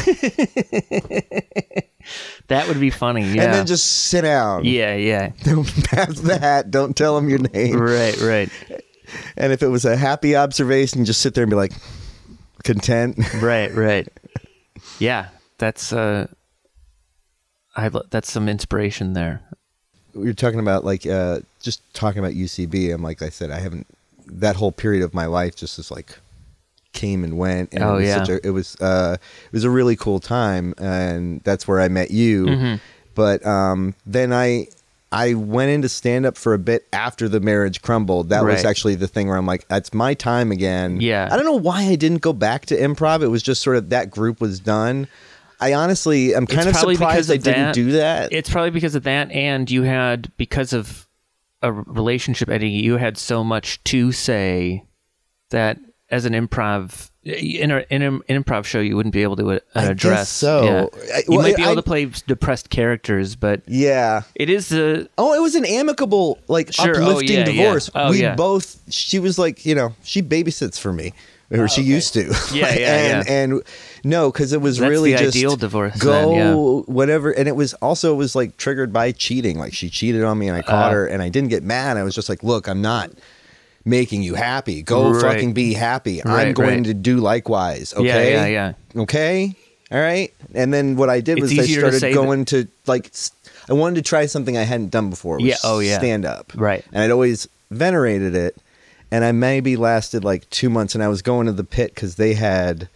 [2.48, 3.22] that would be funny.
[3.24, 3.44] Yeah.
[3.44, 4.64] and then just sit down.
[4.64, 5.32] yeah, yeah.
[5.42, 6.70] Don't pass the hat.
[6.70, 7.76] Don't tell them your name.
[7.78, 8.48] Right, right.
[9.36, 11.72] And if it was a happy observation, just sit there and be like,
[12.64, 13.18] content.
[13.42, 14.08] right, right.
[14.98, 15.28] Yeah,
[15.58, 16.26] that's uh,
[17.76, 19.42] I that's some inspiration there.
[20.14, 22.94] You're talking about like uh just talking about UCB.
[22.94, 23.86] I'm like I said, I haven't
[24.28, 26.18] that whole period of my life just is like
[26.92, 28.16] came and went and Oh, it was yeah.
[28.24, 31.88] such a it was uh it was a really cool time and that's where I
[31.88, 32.46] met you.
[32.46, 32.74] Mm-hmm.
[33.14, 34.68] But um then I
[35.12, 38.30] I went into stand up for a bit after the marriage crumbled.
[38.30, 41.00] That was actually the thing where I'm like, that's my time again.
[41.00, 41.28] Yeah.
[41.30, 43.22] I don't know why I didn't go back to improv.
[43.22, 45.06] It was just sort of that group was done.
[45.60, 48.32] I honestly I'm kind It's of surprised I didn't do that.
[48.32, 51.05] It's probably because of that, and you had because of
[51.66, 54.84] a relationship ending, you had so much to say
[55.50, 55.78] that
[56.10, 59.58] as an improv in, a, in an improv show, you wouldn't be able to uh,
[59.74, 60.28] I address.
[60.28, 60.64] so.
[60.64, 60.86] Yeah.
[61.16, 64.22] I- you might be I- able to play depressed characters, but yeah.
[64.36, 66.96] it is the Oh, it was an amicable, like Sure.
[67.02, 67.62] Oh, uplifting yeah, yeah.
[67.64, 67.90] divorce.
[67.96, 68.36] Oh, we yeah.
[68.36, 68.80] both.
[68.92, 71.12] She was like, you know, she babysits for me,
[71.50, 72.28] or she used to.
[72.30, 73.62] Oh, Yeah, yeah, and, and
[74.04, 76.54] no, because it was That's really the just ideal divorce Go then, yeah.
[76.92, 79.58] whatever, and it was also it was like triggered by cheating.
[79.58, 80.96] Like she cheated on me, and I caught Uh.
[80.96, 81.96] her, and I didn't get mad.
[81.96, 83.10] I was just like, look, I'm not
[83.84, 84.82] making you happy.
[84.82, 85.22] Go Right.
[85.34, 86.24] fucking be happy.
[86.24, 86.84] I'm going right.
[86.84, 87.94] to do likewise.
[87.94, 88.32] Okay.
[88.32, 89.00] yeah, yeah.
[89.02, 89.54] Okay.
[89.92, 90.34] All right.
[90.54, 93.12] And then what I did It's was I started going to like
[93.68, 95.36] I wanted to try something I hadn't done before.
[95.36, 95.98] which Yeah, oh, yeah.
[95.98, 96.52] Stand up.
[96.54, 96.84] Right.
[96.92, 98.56] And I'd always venerated it.
[99.10, 102.16] And I maybe lasted like two months, and I was going to the pit because
[102.16, 102.88] they had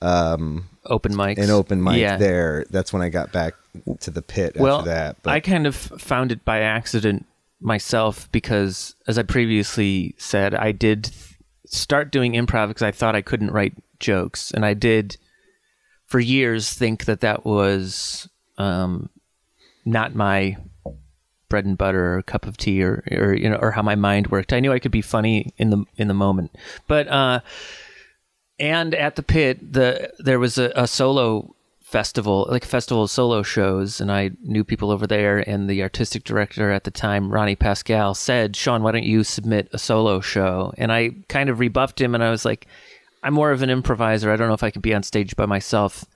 [0.00, 1.38] um, open mics.
[1.38, 2.16] an open mic yeah.
[2.16, 2.64] there.
[2.70, 3.54] That's when I got back
[4.00, 5.22] to the pit well, after that.
[5.22, 7.26] But I kind of found it by accident
[7.60, 11.10] myself because, as I previously said, I did
[11.66, 15.16] start doing improv because I thought I couldn't write jokes, and I did
[16.06, 19.08] for years think that that was um,
[19.84, 20.56] not my
[21.52, 23.94] bread and butter or a cup of tea or, or you know or how my
[23.94, 24.54] mind worked.
[24.54, 26.56] I knew I could be funny in the in the moment,
[26.88, 27.40] but uh,
[28.58, 33.10] and at the pit the there was a, a solo festival, like a festival of
[33.10, 35.46] solo shows, and I knew people over there.
[35.46, 39.68] And the artistic director at the time, Ronnie Pascal, said, "Sean, why don't you submit
[39.74, 42.66] a solo show?" And I kind of rebuffed him, and I was like,
[43.22, 44.32] "I'm more of an improviser.
[44.32, 46.06] I don't know if I can be on stage by myself."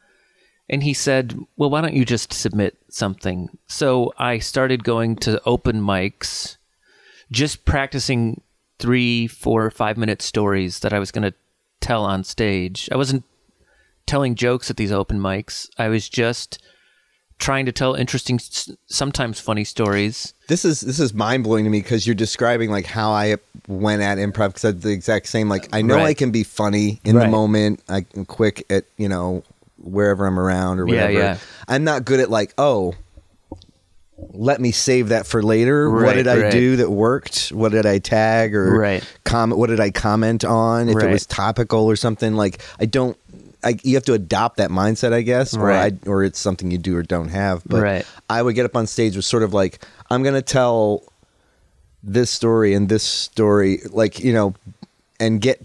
[0.69, 5.41] And he said, "Well, why don't you just submit something?" So I started going to
[5.47, 6.57] open mics,
[7.31, 8.41] just practicing
[8.79, 11.35] three, four, five minute stories that I was going to
[11.81, 12.89] tell on stage.
[12.93, 13.25] I wasn't
[14.07, 15.69] telling jokes at these open mics.
[15.79, 16.61] I was just
[17.39, 18.41] trying to tell interesting,
[18.87, 20.33] sometimes funny stories.
[20.49, 23.37] This is this is mind blowing to me because you're describing like how I
[23.69, 25.49] went at improv because I did the exact same.
[25.49, 26.07] Like I know Right.
[26.07, 27.83] I can be funny in the moment.
[27.89, 29.45] I'm quick at you know
[29.87, 31.13] wherever I'm around or whatever.
[31.13, 31.39] yeah.
[31.69, 32.95] I'm not good at like oh.
[34.33, 35.91] Let me save that for later.
[35.91, 36.53] what did I right.
[36.53, 37.49] do that worked?
[37.51, 39.05] What did I tag or Right.
[39.25, 39.59] comment?
[39.59, 40.89] What did I comment on?
[40.89, 43.17] If it was topical or something, like I don't.
[43.63, 45.93] I, you have to adopt that mindset, I guess, or Right.
[46.07, 47.63] I, or it's something you do or don't have.
[47.67, 48.07] But Right.
[48.31, 51.03] I would get up on stage with sort of like I'm going to tell
[52.03, 54.55] this story and this story, like you know,
[55.21, 55.63] and get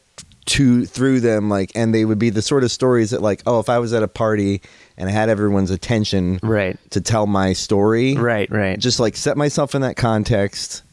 [0.47, 3.59] to through them, like, and they would be the sort of stories that, like, oh,
[3.59, 4.61] if I was at a party
[4.97, 6.77] and I had everyone's attention, Right.
[6.91, 8.77] to tell my story, Right, right.
[8.79, 10.83] just like set myself in that context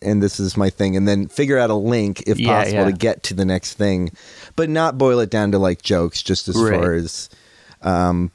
[0.00, 2.84] and this is my thing and then figure out a link if Yeah, possible yeah.
[2.84, 4.12] to get to the next thing
[4.54, 6.78] but not boil it down to like jokes just as Right.
[6.80, 7.28] far as
[7.82, 8.30] um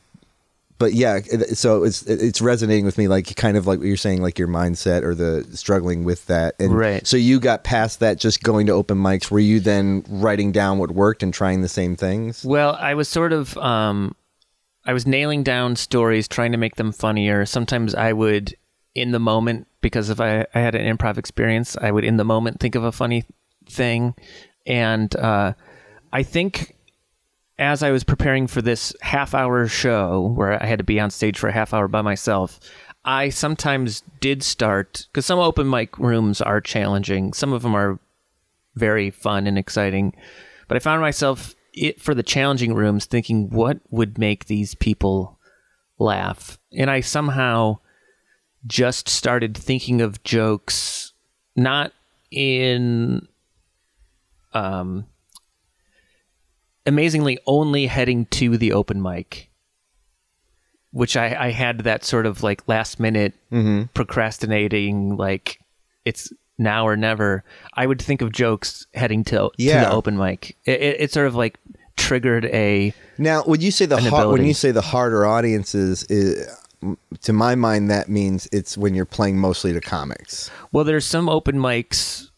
[0.84, 1.20] but yeah
[1.54, 4.50] so it's it's resonating with me like kind of like what you're saying like your
[4.50, 7.08] mindset or the struggling with that and Right.
[7.08, 10.78] so you got past that just going to open mics were you then writing down
[10.80, 14.14] what worked and trying the same things Well, I was sort of um
[14.86, 17.46] I was nailing down stories, trying to make them funnier.
[17.46, 18.54] Sometimes I would
[18.94, 22.26] in the moment because if I, I had an improv experience, I would in the
[22.26, 23.24] moment think of a funny
[23.66, 24.14] thing.
[24.66, 25.54] And uh
[26.12, 26.73] I think
[27.64, 31.10] as I was preparing for this half hour show where I had to be on
[31.10, 32.60] stage for a half hour by myself,
[33.06, 37.34] I sometimes did start because some open mic rooms are challenging.
[37.34, 38.00] Some of them are
[38.76, 40.14] very fun and exciting.
[40.68, 45.40] But I found myself it, for the challenging rooms thinking, what would make these people
[45.98, 46.58] laugh?
[46.72, 47.80] And I somehow
[48.68, 51.14] just started thinking of jokes,
[51.56, 51.92] not
[52.32, 53.28] in
[54.54, 55.06] um,
[56.86, 59.50] amazingly only heading to the open mic,
[60.92, 63.86] which I, I had that sort of like last minute mm-hmm.
[63.94, 65.60] procrastinating, like
[66.06, 67.44] it's now or never.
[67.74, 70.58] I would think of jokes heading to, to the open mic.
[70.66, 71.58] It, it, it sort of like
[71.96, 76.48] triggered a Now, would you say the hard, when you say the harder audiences, is,
[77.22, 80.52] to my mind, that means it's when you're playing mostly to comics.
[80.72, 80.84] well.
[80.84, 82.30] There's some open mics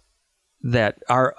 [0.62, 1.36] that are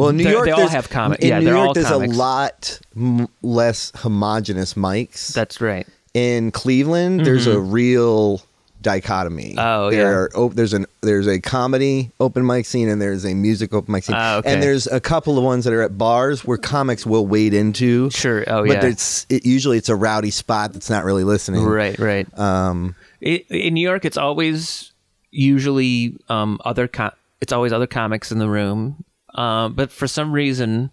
[0.00, 1.68] Well, in New They- York, they all there's- have comic- In yeah, New they're York,
[1.68, 2.14] all there's comics.
[2.14, 5.32] a lot m- less homogenous mics.
[5.32, 5.86] that's right.
[6.14, 8.42] in Cleveland, there's a real
[8.82, 9.50] dichotomy.
[9.56, 9.58] Mm-hmm.
[9.58, 10.08] Oh, there yeah.
[10.08, 13.92] Are, oh, there's an there's a comedy open mic scene and there's a music open
[13.92, 14.50] mic scene, Ah, okay.
[14.52, 18.08] and there's a couple of ones that are at bars where comics will wade into.
[18.10, 18.42] Sure.
[18.48, 18.74] Oh, yeah.
[18.74, 18.88] but yeah.
[18.90, 21.62] it's it, usually it's a rowdy spot that's not really listening.
[21.64, 22.26] Right, right.
[22.38, 24.92] Um, It, in New York, it's always
[25.30, 26.88] usually um, other.
[26.88, 30.90] Co- it's always other comics in the room, um, but for some reason,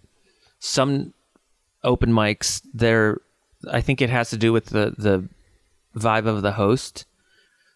[0.58, 1.14] some
[1.84, 3.20] open mics, they're.
[3.70, 5.28] I think it has to do with the the
[5.98, 7.06] vibe of the host.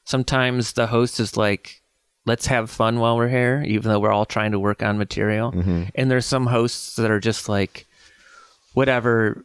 [0.04, 1.82] Sometimes the host is like,
[2.26, 5.50] "Let's have fun while we're here," even though we're all trying to work on material.
[5.94, 7.86] And there's some hosts that are just like,
[8.74, 9.44] "Whatever."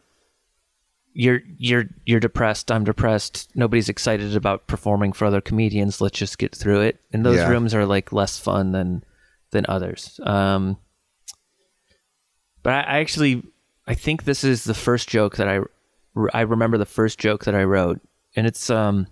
[1.14, 6.38] you're you're you're depressed i'm depressed nobody's excited about performing for other comedians let's just
[6.38, 7.48] get through it and those Yeah.
[7.48, 9.02] rooms are like less fun than
[9.50, 10.76] than others um
[12.68, 13.42] but I, I actually
[13.86, 15.60] i think this is the first joke that i
[16.34, 17.98] i remember the first joke that i wrote
[18.36, 19.06] and it's um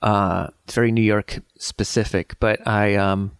[0.00, 3.32] uh it's very new york specific but i um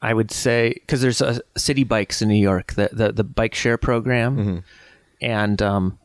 [0.00, 3.54] i would say because there's a Citi Bikes in new york the the, the bike
[3.54, 4.64] share program
[5.20, 5.98] and um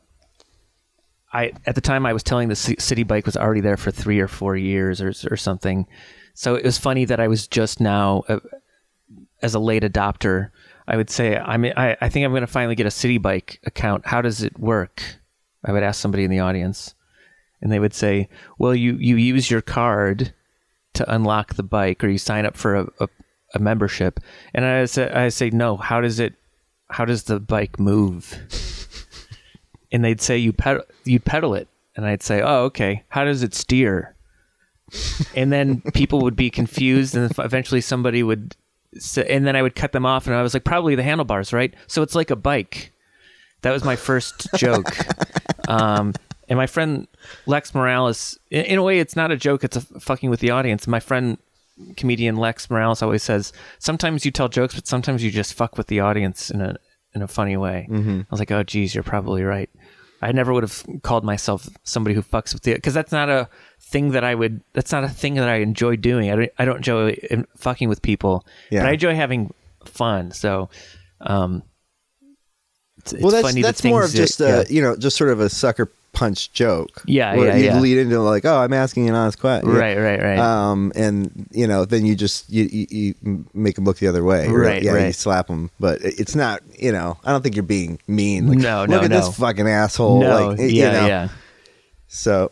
[1.34, 4.20] I at the time I was telling the Citi Bike was already there for three
[4.20, 5.86] or four years or or something.
[6.36, 8.40] So it was funny that I was just now uh,
[9.42, 10.52] as a late adopter.
[10.88, 13.22] I would say I mean I, I think I'm going to finally get a Citi
[13.22, 14.06] Bike account.
[14.08, 15.02] How does it work?
[15.66, 16.96] I would ask somebody in the audience,
[17.62, 20.34] and they would say, "Well, you you use your card
[20.94, 23.08] to unlock the bike, or you sign up for a, a,
[23.56, 24.20] a membership."
[24.54, 25.78] And I say I say no.
[25.78, 26.36] How does it?
[26.90, 28.40] How does the bike move?
[29.92, 33.44] and they'd say you pedal you pedal it and i'd say oh okay how does
[33.44, 34.16] it steer
[35.36, 38.56] and then people would be confused and eventually somebody would
[38.96, 41.54] say, and then i would cut them off and i was like probably the handlebars
[41.54, 42.94] right so it's like a bike
[43.62, 44.96] that was my first joke
[45.68, 46.14] um,
[46.48, 47.08] And my friend
[47.46, 49.64] Lex Morales, in, in a way, it's not a joke.
[49.64, 50.88] It's a fucking with the audience.
[50.88, 51.38] My friend
[51.96, 55.88] comedian Lex Morales always says, sometimes you tell jokes, but sometimes you just fuck with
[55.88, 56.78] the audience in a
[57.14, 57.88] in a funny way.
[57.90, 58.22] Mm-hmm.
[58.22, 59.70] I was like, oh, geez, you're probably right.
[60.22, 63.50] I never would have called myself somebody who fucks with the because that's not a
[63.90, 64.62] thing that I would.
[64.74, 66.30] That's not a thing that I enjoy doing.
[66.32, 66.52] I don't.
[66.60, 67.18] I don't enjoy
[67.56, 68.82] fucking with people, Yeah.
[68.82, 69.54] but I enjoy having
[69.86, 70.32] fun.
[70.32, 70.70] So,
[71.22, 71.64] um,
[72.98, 75.16] it's, it's well, that's funny that's the more of just that- a you know just
[75.18, 77.04] sort of a sucker punch joke.
[77.06, 77.80] Yeah, where yeah, you yeah.
[77.80, 79.70] lead into like, oh, I'm asking an honest question.
[79.70, 80.40] Right, right, right.
[80.40, 82.88] Um, and you know, then you just you, you,
[83.24, 84.48] you make them look the other way.
[84.48, 86.62] Or, Right, Yeah, you slap them, but it's not.
[86.78, 88.48] You know, I don't think you're being mean.
[88.48, 89.18] Like, No, look no, at no.
[89.18, 90.22] this fucking asshole.
[90.22, 91.08] no, like, yeah, you know.
[91.08, 91.30] yeah.
[92.08, 92.52] So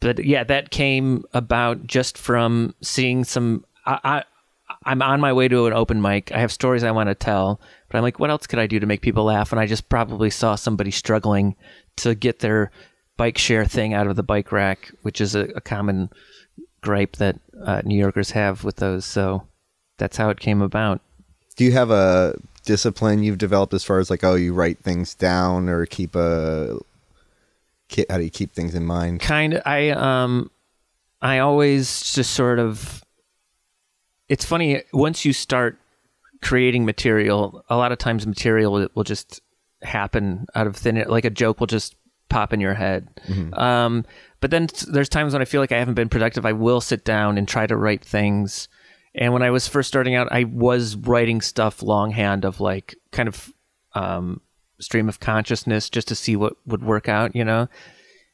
[0.00, 3.64] but yeah, that came about just from seeing some.
[3.86, 4.24] I, I
[4.84, 6.30] I'm on my way to an open mic.
[6.32, 8.78] I have stories I want to tell, but I'm like, what else could I do
[8.78, 9.50] to make people laugh?
[9.50, 11.56] And I just probably saw somebody struggling
[11.96, 12.70] to get their
[13.16, 16.10] bike share thing out of the bike rack, which is a, a common
[16.80, 19.04] gripe that uh, New Yorkers have with those.
[19.04, 19.46] So
[19.98, 21.00] that's how it came about.
[21.56, 25.14] Do you have a discipline you've developed as far as like, oh, you write things
[25.14, 26.78] down or keep a
[28.08, 29.20] how do you keep things in mind?
[29.20, 30.50] kind of i um
[31.22, 33.02] i always just sort of
[34.28, 35.78] it's funny once you start
[36.42, 39.40] creating material a lot of times material will- will just
[39.82, 41.94] happen out of thin air like a joke will just
[42.28, 43.08] pop in your head.
[43.54, 44.04] Um
[44.40, 47.02] but then there's times when i feel like i haven't been productive i will sit
[47.04, 48.68] down and try to write things.
[49.14, 53.28] And when i was first starting out i was writing stuff longhand of like kind
[53.28, 53.52] of
[53.94, 54.40] um
[54.80, 57.68] stream of consciousness just to see what would work out you know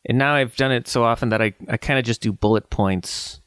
[0.07, 2.68] and now I've done it so often that I, I kind of just do bullet
[2.70, 3.40] points.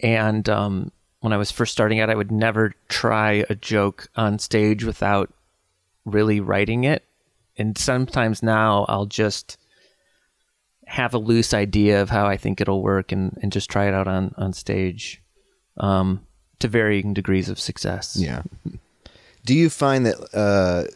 [0.00, 0.90] And um,
[1.20, 5.32] when I was first starting out, I would never try a joke on stage without
[6.04, 7.04] really writing it.
[7.58, 9.58] And sometimes now I'll just
[10.86, 13.94] have a loose idea of how I think it'll work and, and just try it
[13.94, 15.22] out on, on stage
[15.76, 16.26] um,
[16.58, 18.16] to varying degrees of success.
[18.18, 18.42] Yeah.
[19.44, 20.90] Do you find that uh,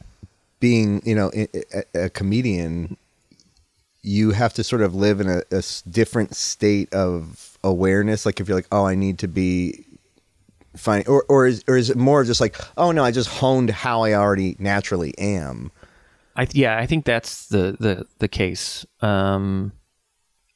[0.60, 2.96] being, you know, a, a- a comedian,
[4.02, 5.42] you have to sort of live in a
[5.90, 8.24] different state of awareness?
[8.24, 9.84] Like if you're like, oh, I need to be
[10.76, 13.70] fine, or or is or is it more just like, oh no, I just honed
[13.70, 15.72] how I already naturally am?
[16.36, 18.86] I yeah, I think that's the the the case.
[19.00, 19.72] Um,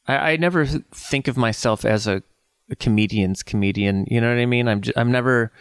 [0.06, 2.22] I, I never think of myself as a,
[2.70, 4.06] a comedian's comedian.
[4.08, 4.68] You know what I mean?
[4.68, 5.52] I'm j- I'm never.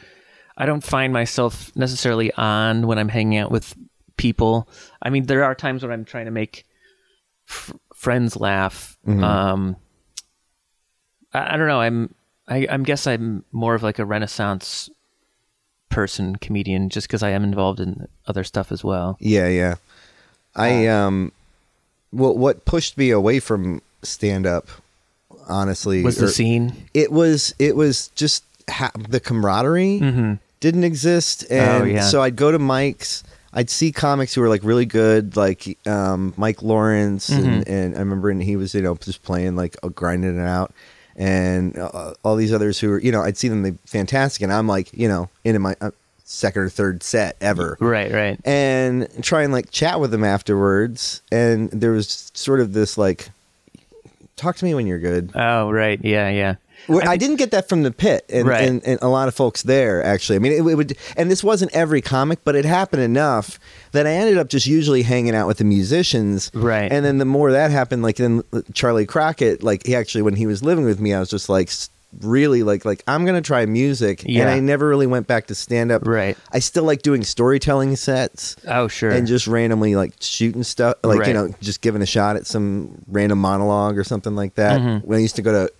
[0.57, 3.75] I don't find myself necessarily on when I'm hanging out with
[4.19, 4.67] people.
[5.01, 6.65] I mean, there are times when I'm trying to make
[7.49, 8.97] f- friends laugh.
[9.07, 9.75] Um,
[11.33, 11.81] I, I don't know.
[11.81, 12.13] I'm.
[12.47, 14.89] I, I guess I'm more of like a Renaissance
[15.89, 19.17] person comedian, just because I am involved in other stuff as well.
[19.19, 19.75] Yeah, yeah.
[20.55, 21.31] I um,
[22.11, 24.67] well, what pushed me away from stand up,
[25.47, 26.73] honestly, Was the scene?
[26.93, 29.99] it was it was just ha- the camaraderie
[30.59, 31.81] didn't exist and Mm-hmm.
[31.83, 32.01] Oh, yeah.
[32.01, 36.33] so i'd go to mike's i'd see comics who were like really good like um,
[36.37, 37.71] mike lawrence and, Mm-hmm.
[37.71, 40.73] and i remember and he was you know just playing like uh, grinding it out
[41.15, 44.53] and uh, all these others who were you know i'd see them they fantastic and
[44.53, 45.91] i'm like you know into my uh,
[46.23, 48.39] second or third set ever Right, right.
[48.45, 53.29] and try and like chat with them afterwards and there was sort of this like
[54.35, 55.99] talk to me when you're good Oh, right.
[56.03, 56.55] Yeah, yeah.
[56.89, 58.67] Well, I, didn't get that from the pit, and, Right.
[58.67, 60.35] and, and a lot of folks there actually.
[60.35, 63.59] I mean, it, it would, and this wasn't every comic, but it happened enough
[63.91, 66.91] that I ended up just usually hanging out with the musicians, Right.
[66.91, 70.45] And then the more that happened, like then Charlie Crockett, like he actually when he
[70.47, 71.69] was living with me, I was just like
[72.21, 74.49] really like like I'm gonna try music, and Yeah.
[74.51, 76.07] I never really went back to stand up.
[76.07, 76.35] Right.
[76.51, 79.11] I still like doing storytelling sets Oh, sure.
[79.11, 82.95] and just randomly like shooting stuff like you know just giving a shot at some
[83.07, 85.07] random monologue or something like that Mm-hmm.
[85.07, 85.73] when i used to go to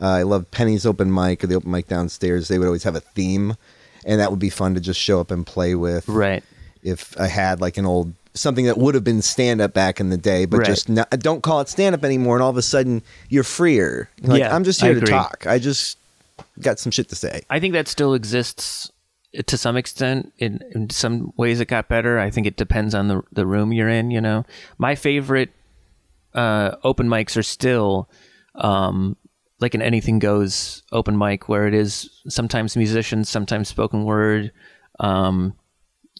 [0.00, 2.94] uh, i love penny's open mic or the open mic downstairs they would always have
[2.96, 3.54] a theme
[4.04, 6.42] and that would be fun to just show up and play with right.
[6.82, 10.10] if i had like an old something that would have been stand up back in
[10.10, 10.66] the day but Right.
[10.66, 14.08] just not, don't call it stand up anymore and all of a sudden you're freer
[14.22, 15.98] like Yeah, i'm just here to talk i just
[16.60, 18.90] got some shit to say I think that still exists
[19.46, 20.32] to some extent.
[20.38, 22.18] In, in some ways, it got better.
[22.18, 24.10] I think it depends on the the room you're in.
[24.10, 24.44] You know,
[24.78, 25.50] my favorite
[26.34, 28.08] uh, open mics are still
[28.54, 29.16] um,
[29.60, 34.52] like an anything goes open mic, where it is sometimes musicians, sometimes spoken word.
[35.00, 35.54] Um,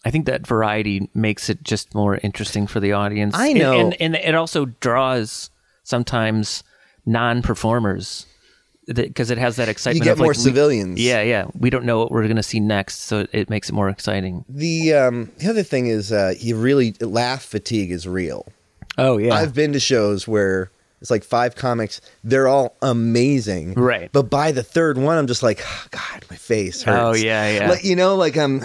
[0.05, 3.35] I think that variety makes it just more interesting for the audience.
[3.35, 3.77] I know.
[3.79, 5.49] and, and it also draws
[5.83, 6.63] sometimes
[7.05, 8.25] non-performers
[8.93, 9.99] because it has that excitement.
[9.99, 10.99] You get of, like, more we- civilians.
[10.99, 11.45] yeah, yeah.
[11.57, 14.45] We don't know what we're going to see next, so it makes it more exciting.
[14.49, 18.47] the um the other thing is uh you really laugh fatigue is real
[18.97, 20.71] Oh yeah, I've been to shows where
[21.01, 22.01] It's like five comics.
[22.23, 23.73] They're all amazing.
[23.73, 24.11] Right.
[24.11, 27.01] But by the third one, I'm just like, oh, God, my face oh, hurts.
[27.03, 27.69] Oh, yeah, yeah.
[27.69, 28.61] Like, you know, like I'm.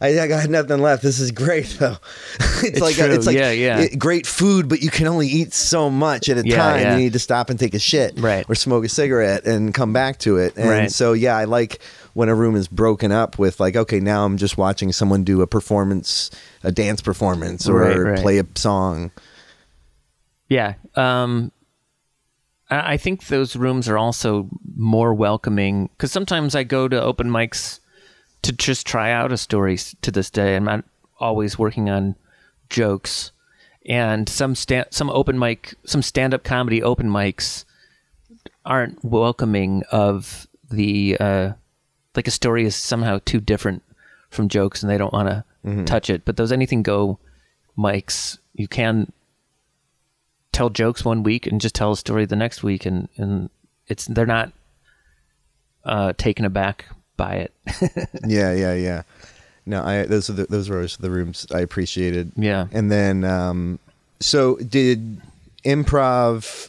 [0.00, 1.00] I, I got nothing left.
[1.04, 1.96] This is great though.
[2.40, 3.04] it's, It's like true.
[3.12, 3.80] it's like Yeah, yeah.
[3.82, 6.90] it- great food, but you can only eat so much at a Yeah, time.
[6.98, 8.44] You need to stop and take a shit, Right.
[8.48, 10.56] or smoke a cigarette and come back to it.
[10.56, 10.90] And Right.
[10.90, 11.80] so yeah, I like
[12.14, 15.40] when a room is broken up with like, okay, now I'm just watching someone do
[15.40, 16.32] a performance,
[16.64, 18.18] a dance performance, or Right, right.
[18.18, 19.12] play a song.
[20.52, 20.74] Yeah.
[20.96, 21.50] Um,
[22.70, 27.80] I think those rooms are also more welcoming because sometimes I go to open mics
[28.42, 30.56] to just try out a story to this day.
[30.56, 30.84] I'm not
[31.18, 32.16] always working on
[32.68, 33.32] jokes.
[33.86, 37.64] And some sta- some open mic, some stand up comedy open mics
[38.64, 41.52] aren't welcoming of the uh,
[42.14, 43.82] like a story is somehow too different
[44.30, 45.44] from jokes and they don't want to
[45.84, 46.24] touch it.
[46.24, 47.18] But those anything go
[47.76, 49.12] mics, you can
[50.52, 53.50] tell jokes one week and just tell a story the next week and and
[53.88, 54.52] it's they're not
[55.84, 56.86] uh taken aback
[57.16, 57.52] by it
[58.26, 59.02] yeah, yeah, yeah.
[59.64, 62.32] No, I those are the, those were the rooms I appreciated.
[62.36, 62.66] Yeah.
[62.72, 63.78] and then um,
[64.20, 65.20] so did
[65.64, 66.68] improv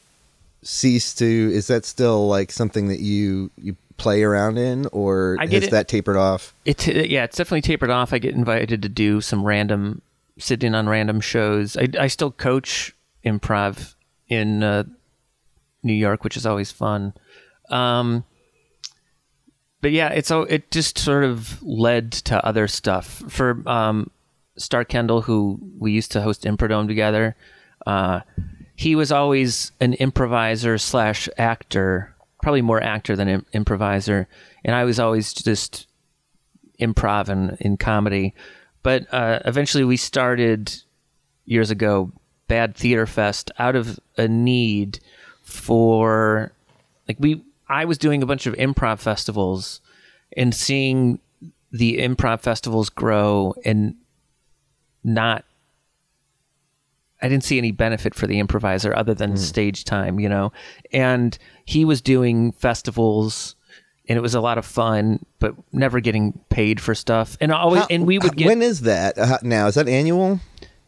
[0.61, 1.25] cease to?
[1.25, 5.71] Is that still like something that you you play around in, or I has it.
[5.71, 6.53] that tapered off?
[6.65, 10.01] it yeah it's definitely tapered off i get invited to do some random
[10.39, 12.92] sit in on random shows i, I still coach
[13.25, 13.95] improv
[14.27, 14.83] in uh,
[15.83, 17.13] new york which is always fun.
[17.69, 18.23] Um
[19.81, 23.23] but yeah it's all it just sort of led to other stuff.
[23.29, 24.09] For um
[24.57, 27.35] star kendall who we used to host improdome together
[27.87, 28.21] uh
[28.75, 34.27] he was always an improviser slash actor probably more actor than im- improviser.
[34.65, 35.87] And i was always just
[36.79, 38.33] improv and in comedy.
[38.83, 40.75] But uh, eventually we started
[41.45, 42.11] years ago
[42.53, 44.99] Bad Theater Fest out of a need
[45.41, 46.51] for
[47.07, 49.81] like we I was doing a bunch of improv festivals
[50.37, 51.17] and seeing
[51.71, 53.95] the improv festivals grow and
[55.03, 55.45] not
[57.23, 60.51] I didn't see any benefit for the improviser other than stage time, you know.
[60.91, 61.35] And
[61.65, 63.55] he was doing festivals
[64.07, 67.35] and it was a lot of fun, but never getting paid for stuff.
[67.41, 69.65] And always How- and we would get when is that uh, now?
[69.65, 70.39] Is that annual?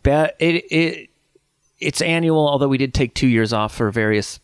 [0.03, 1.09] ba- it it
[1.80, 4.39] it's annual, although we did take two years off for various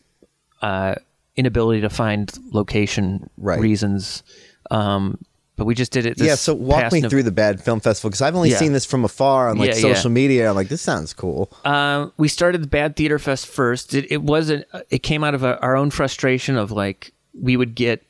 [0.61, 0.95] uh,
[1.36, 3.59] inability to find location Right.
[3.59, 4.23] reasons.
[4.69, 5.17] Um,
[5.57, 6.17] but we just did it.
[6.17, 6.36] This yeah.
[6.36, 8.57] So walk me Nov- through the Bad Film Festival because I've only Yeah.
[8.57, 10.13] seen this from afar on like Yeah, social yeah.
[10.15, 10.49] media.
[10.49, 11.51] I'm like, this sounds cool.
[11.65, 13.93] Um, we started the Bad Theater Fest first.
[13.93, 14.65] It, it wasn't.
[14.89, 18.01] It came out of a, our own frustration of like we would get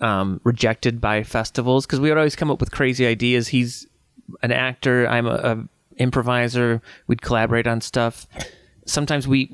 [0.00, 3.48] um, rejected by festivals because we would always come up with crazy ideas.
[3.48, 3.86] He's
[4.42, 5.06] an actor.
[5.06, 5.64] I'm a, a
[6.00, 6.82] improviser.
[7.06, 8.26] We'd collaborate on stuff.
[8.86, 9.52] Sometimes we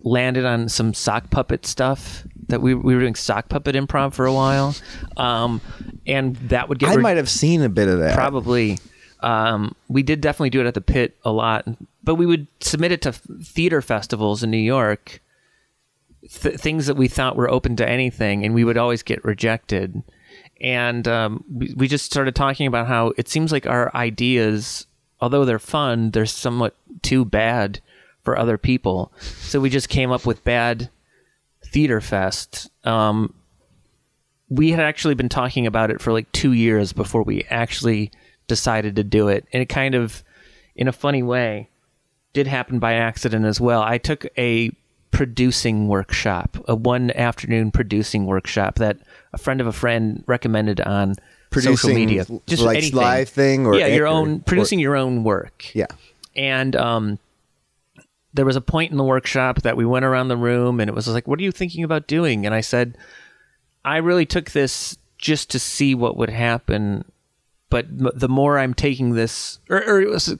[0.00, 4.26] landed on some sock puppet stuff that we, we were doing sock puppet improv for
[4.26, 4.74] a while,
[5.16, 5.60] um,
[6.06, 8.14] and that would get I re- might have seen a bit of that.
[8.14, 8.78] Probably.
[9.20, 11.66] Um, we did definitely do it at the pit a lot,
[12.02, 15.22] but we would submit it to theater festivals in New York,
[16.28, 20.02] th- things that we thought were open to anything, and we would always get rejected.
[20.60, 24.86] And um, we, we just started talking about how it seems like our ideas,
[25.22, 27.80] although they're fun, they're somewhat too bad
[28.22, 29.12] for other people.
[29.20, 30.90] So we just came up with Bad
[31.64, 32.68] Theater Fest.
[32.84, 33.32] Um,
[34.48, 38.10] we had actually been talking about it for like two years before we actually
[38.48, 39.46] decided to do it.
[39.52, 40.24] And it kind of,
[40.74, 41.70] in a funny way,
[42.32, 43.80] did happen by accident as well.
[43.80, 44.72] I took a
[45.12, 48.98] producing workshop, a one afternoon producing workshop that
[49.32, 51.14] a friend of a friend recommended on
[51.60, 52.24] social media.
[52.46, 52.96] Just like, anything.
[52.96, 55.86] live thing or yeah, your or- own or- producing your own work Yeah.
[56.34, 57.18] and um,
[58.34, 60.94] there was a point in the workshop that we went around the room and it
[60.94, 62.96] was like what are you thinking about doing and i said
[63.84, 67.04] i really took this just to see what would happen
[67.68, 70.34] but m- the more i'm taking this or, or it was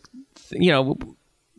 [0.52, 0.96] you know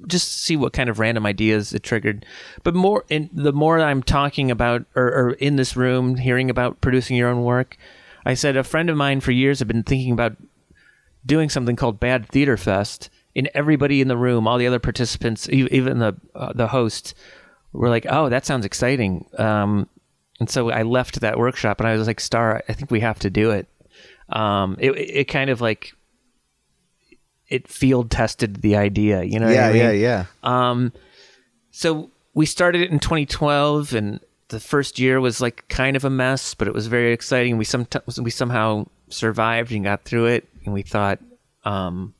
[0.07, 2.25] just see what kind of random ideas it triggered
[2.63, 6.81] but more in the more i'm talking about or, or in this room hearing about
[6.81, 7.77] producing your own work
[8.25, 10.35] i said a friend of mine for years had been thinking about
[11.25, 15.47] doing something called Bad Theater Fest, and everybody in the room, all the other participants,
[15.49, 17.15] even the uh, the host,
[17.71, 19.87] were like, "Oh, that sounds exciting." Um,
[20.39, 23.19] and so I left that workshop, and I was like, "Star, I think we have
[23.19, 23.67] to do it."
[24.29, 25.93] Um, it it kind of like
[27.47, 29.49] it field tested the idea, you know?
[29.49, 29.67] Yeah.
[29.67, 29.81] I mean?
[29.81, 29.91] Yeah.
[29.91, 30.25] Yeah.
[30.43, 30.91] Um,
[31.71, 34.19] so we started it in 2012, and
[34.53, 37.57] the first year was like kind of a mess, but it was very exciting.
[37.57, 37.85] We some
[38.17, 41.19] we somehow survived and got through it, and we thought
[41.65, 42.13] um,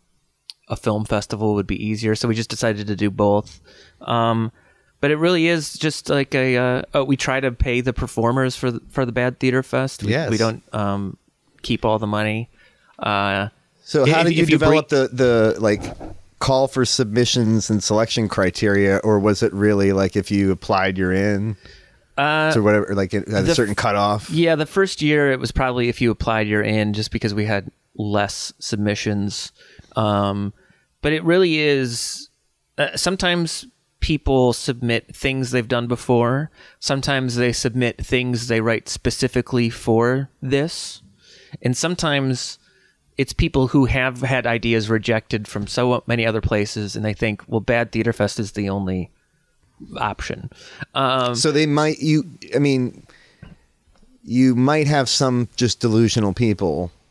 [0.68, 3.62] a film festival would be easier, so we just decided to do both.
[4.02, 4.52] Um,
[5.00, 6.58] but it really is just like a.
[6.58, 10.04] Uh, oh, we try to pay the performers for the, for the Bad Theater Fest.
[10.04, 10.30] We, Yes.
[10.30, 11.18] we don't um,
[11.62, 12.50] keep all the money.
[13.00, 13.50] Uh,
[13.84, 15.82] So how If- did you you develop the the like
[16.40, 21.12] call for submissions and selection criteria, or was it really like if you applied, you're
[21.14, 21.56] in,
[22.18, 24.30] uh, or whatever, like at a the- certain cutoff?
[24.30, 27.46] Yeah, the first year it was probably if you applied, you're in, just because we
[27.46, 29.52] had less submissions.
[29.96, 30.54] Um,
[31.02, 32.30] but it really is.
[32.78, 33.66] Uh, sometimes
[34.00, 36.52] people submit things they've done before.
[36.80, 41.02] Sometimes they submit things they write specifically for this,
[41.62, 42.60] and sometimes
[43.16, 47.44] it's people who have had ideas rejected from so many other places, and they think,
[47.48, 49.12] well, Bad Theater Fest is the only
[49.98, 50.50] option.
[50.96, 52.24] Um, So they might you.
[52.56, 53.06] I mean,
[54.24, 56.92] you might have some just delusional people.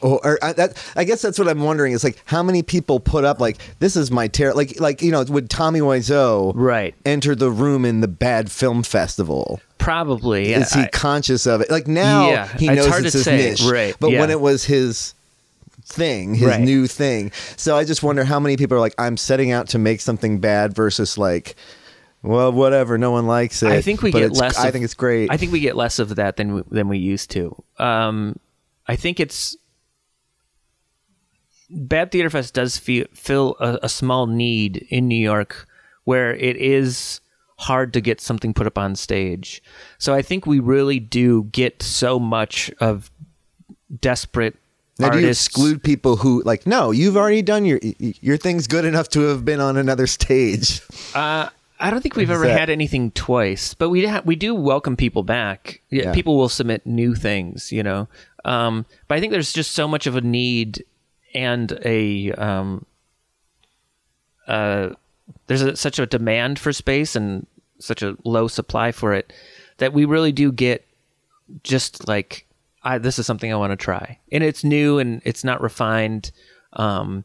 [0.00, 3.00] Or, or I, that, I guess that's what I'm wondering is like how many people
[3.00, 6.94] put up like this is my terror like like you know would Tommy Wiseau Right.
[7.04, 10.52] enter the room in the bad film festival probably.
[10.52, 11.68] is he I- conscious of it?
[11.72, 14.30] Like now Yeah, he it's knows hard it's to his say, niche, right, But when
[14.30, 15.14] it was his
[15.84, 16.60] thing, his Right.
[16.60, 19.78] new thing, so I just wonder how many people are like, I'm setting out to
[19.78, 21.56] make something bad versus like,
[22.22, 23.70] well, whatever, no one likes it.
[23.72, 24.56] I think we get less.
[24.58, 25.30] I of- think it's great.
[25.30, 27.60] I think we get less of that than we, than we used to.
[27.78, 28.38] Um,
[28.86, 29.56] I think it's
[31.70, 35.66] Bad Theater Fest does feel, fill a, a small need in New York
[36.04, 37.20] where it is
[37.58, 39.62] hard to get something put up on stage.
[39.98, 43.10] So I think we really do get so much of
[44.00, 44.56] desperate
[45.08, 46.66] now, do you exclude people who like?
[46.66, 50.80] No, you've already done your your thing's good enough to have been on another stage.
[51.14, 54.54] Uh, I don't think we've ever that- had anything twice, but we ha- we do
[54.54, 55.80] welcome people back.
[55.90, 56.12] Yeah, Yeah.
[56.14, 58.08] People will submit new things, you know.
[58.44, 60.84] Um, but I think there's just so much of a need
[61.34, 62.86] and a um,
[64.46, 64.90] uh,
[65.46, 67.46] there's a, such a demand for space and
[67.78, 69.32] such a low supply for it
[69.78, 70.86] that we really do get
[71.64, 72.46] just like
[72.84, 76.32] I, this is something I want to try, and it's new and it's not refined.
[76.74, 77.24] Um,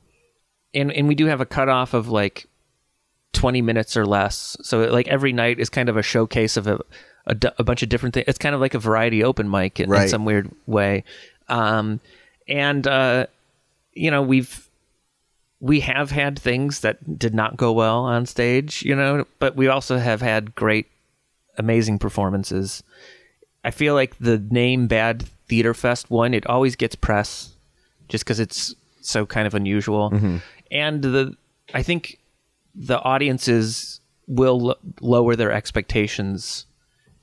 [0.73, 2.47] and and we do have a cutoff of like
[3.33, 4.57] 20 minutes or less.
[4.61, 6.79] So like every night is kind of a showcase of a
[7.57, 8.25] a bunch of different things.
[8.27, 11.03] It's kind of like a variety open mic in, in some weird way.
[11.49, 11.99] Um,
[12.47, 13.27] and, uh,
[13.93, 14.69] you know, we've,
[15.59, 19.67] we have had things that did not go well on stage, you know, but we
[19.67, 20.87] also have had great,
[21.57, 22.83] amazing performances.
[23.65, 27.55] I feel like the name Bad Theater Fest one, it always gets press
[28.09, 30.11] just because it's so kind of unusual.
[30.71, 31.35] And the,
[31.73, 32.19] I think
[32.75, 36.65] the audiences will l- lower their expectations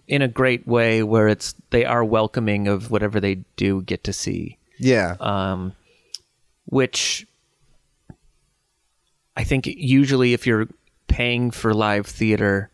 [0.08, 4.12] in a great way where it's they are welcoming of whatever they do get to
[4.12, 4.58] see.
[4.78, 5.72] Yeah, um,
[6.66, 7.26] which
[9.36, 10.68] I think usually if you're
[11.08, 12.70] paying for live theater,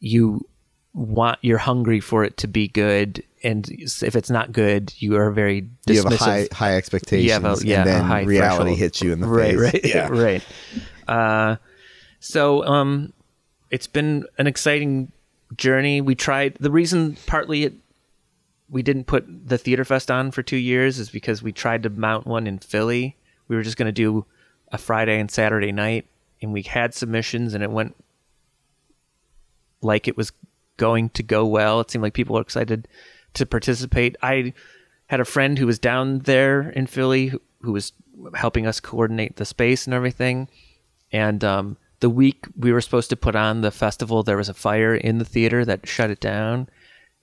[0.00, 0.46] you
[0.94, 5.30] want you're hungry for it to be good, and if it's not good, you are
[5.30, 5.94] very dismissive.
[5.94, 8.78] you have a high high expectations, You have a- yeah, and then high reality threshold.
[8.78, 9.72] hits you in the right, face.
[9.74, 10.08] right, Yeah.
[10.10, 10.44] right.
[11.06, 11.56] Uh,
[12.20, 13.12] so um,
[13.70, 15.12] it's been an exciting
[15.56, 16.00] journey.
[16.00, 17.74] We tried the reason partly it
[18.70, 21.90] we didn't put the theater fest on for two years is because we tried to
[21.90, 23.16] mount one in Philly.
[23.48, 24.26] We were just going to do
[24.70, 26.04] a Friday and Saturday night,
[26.42, 27.96] and we had submissions, and it went
[29.80, 30.32] like it was
[30.76, 31.80] going to go well.
[31.80, 32.88] It seemed like people were excited
[33.34, 34.16] to participate.
[34.22, 34.52] I
[35.06, 37.92] had a friend who was down there in Philly who, who was
[38.34, 40.48] helping us coordinate the space and everything.
[41.12, 44.54] And um, the week we were supposed to put on the festival, there was a
[44.54, 46.68] fire in the theater that shut it down,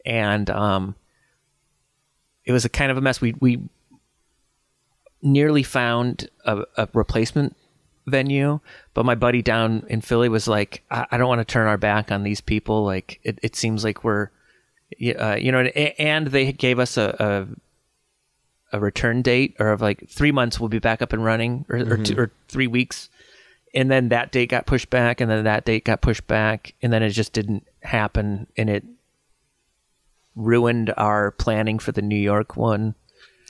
[0.06, 0.96] and um,
[2.44, 3.22] it was a kind of a mess.
[3.22, 3.70] We we
[5.22, 7.56] nearly found a, a replacement
[8.08, 8.60] venue,
[8.94, 11.78] but my buddy down in Philly was like, I, I don't want to turn our
[11.78, 12.84] back on these people.
[12.84, 14.30] Like it, it seems like we're,
[15.18, 17.48] uh, you know, and- they gave us a,
[18.72, 21.66] a a return date or of like three months we'll be back up and running
[21.70, 23.10] or, or, two, or three weeks
[23.74, 26.92] and then that date got pushed back and then that date got pushed back and
[26.92, 28.84] then it just didn't happen and it
[30.36, 32.96] ruined our planning for the new york one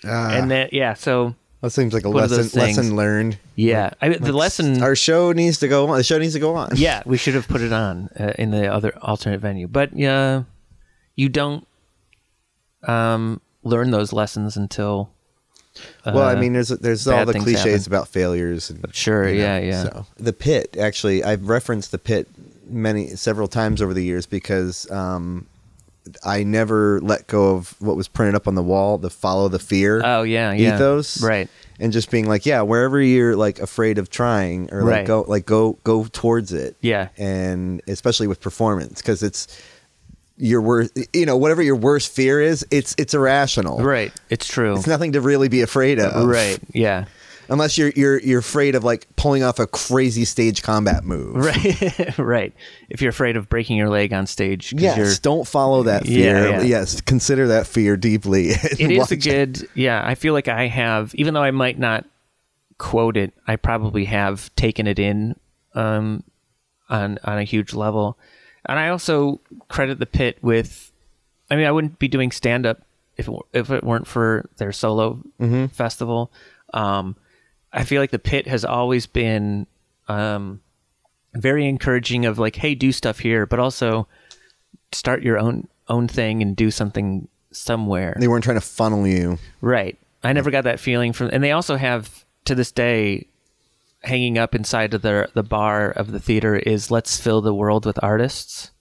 [0.04, 3.40] Ah, and then yeah so that seems like a lesson lesson learned.
[3.56, 5.98] yeah I, mean, the lesson Our show needs to go on.
[5.98, 6.72] The show needs to go on.
[6.76, 10.44] yeah we should have put it on uh, in the other alternate venue but yeah
[11.16, 11.66] you don't
[12.84, 15.10] um learn those lessons until
[16.06, 17.82] Well, I uh, mean, there's there's all the cliches happen.
[17.88, 18.70] about failures.
[18.70, 19.84] And, Sure, you know, yeah, yeah.
[19.84, 22.28] So the pit, actually, I've referenced the pit
[22.68, 25.48] many several times over the years because um,
[26.24, 29.60] I never let go of what was printed up on the wall, the follow the
[29.60, 31.50] fear oh yeah yeah ethos, right
[31.80, 35.08] and just being like, yeah, wherever you're like afraid of trying or like Right.
[35.08, 36.78] go like go go towards it.
[36.82, 37.10] Yeah.
[37.18, 39.48] and especially with performance because it's
[40.38, 40.98] your worst.
[41.14, 43.80] You know, whatever your worst fear is, it's it's irrational.
[43.80, 44.12] Right.
[44.30, 44.76] It's true.
[44.76, 46.28] It's nothing to really be afraid of.
[46.28, 46.60] Right.
[46.74, 47.06] Yeah.
[47.48, 51.36] Unless you're you're you're afraid of like pulling off a crazy stage combat move.
[51.36, 52.18] Right.
[52.18, 52.54] right.
[52.90, 56.18] If you're afraid of breaking your leg on stage Yes, you're, don't follow that Yeah,
[56.24, 56.50] fear.
[56.50, 56.62] yeah.
[56.64, 58.48] Yes, consider that fear deeply.
[58.50, 59.68] it is a good.
[59.76, 62.06] Yeah, I feel like I have, even though I might not
[62.80, 65.36] quote it, I probably have taken it in
[65.76, 66.24] um,
[66.90, 68.18] on on a huge level,
[68.68, 70.92] and I also credit the pit with.
[71.50, 72.82] I mean, I wouldn't be doing stand up
[73.18, 75.22] if it, if it weren't for their solo
[75.72, 76.32] festival.
[76.74, 77.16] Um,
[77.72, 79.68] I feel like the pit has always been
[80.08, 80.62] um,
[81.36, 84.08] very encouraging of like, hey, do stuff here, but also
[84.92, 88.16] start your own own thing and do something somewhere.
[88.20, 89.38] They weren't trying to funnel you.
[89.62, 89.98] Right.
[90.24, 93.28] I never got that feeling from, and they also have to this day,
[94.06, 97.86] hanging up inside of the the bar of the theater is "Let's fill the world
[97.86, 98.72] with artists."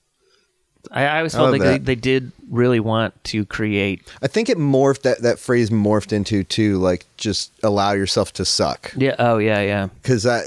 [0.91, 4.03] I, I always felt love like they, they did really want to create.
[4.23, 8.45] I think it morphed that that phrase morphed into too like just allow yourself to
[8.45, 8.93] suck.
[8.97, 9.17] Yeah.
[9.19, 9.61] Oh yeah.
[9.63, 9.89] Yeah.
[10.03, 10.43] because I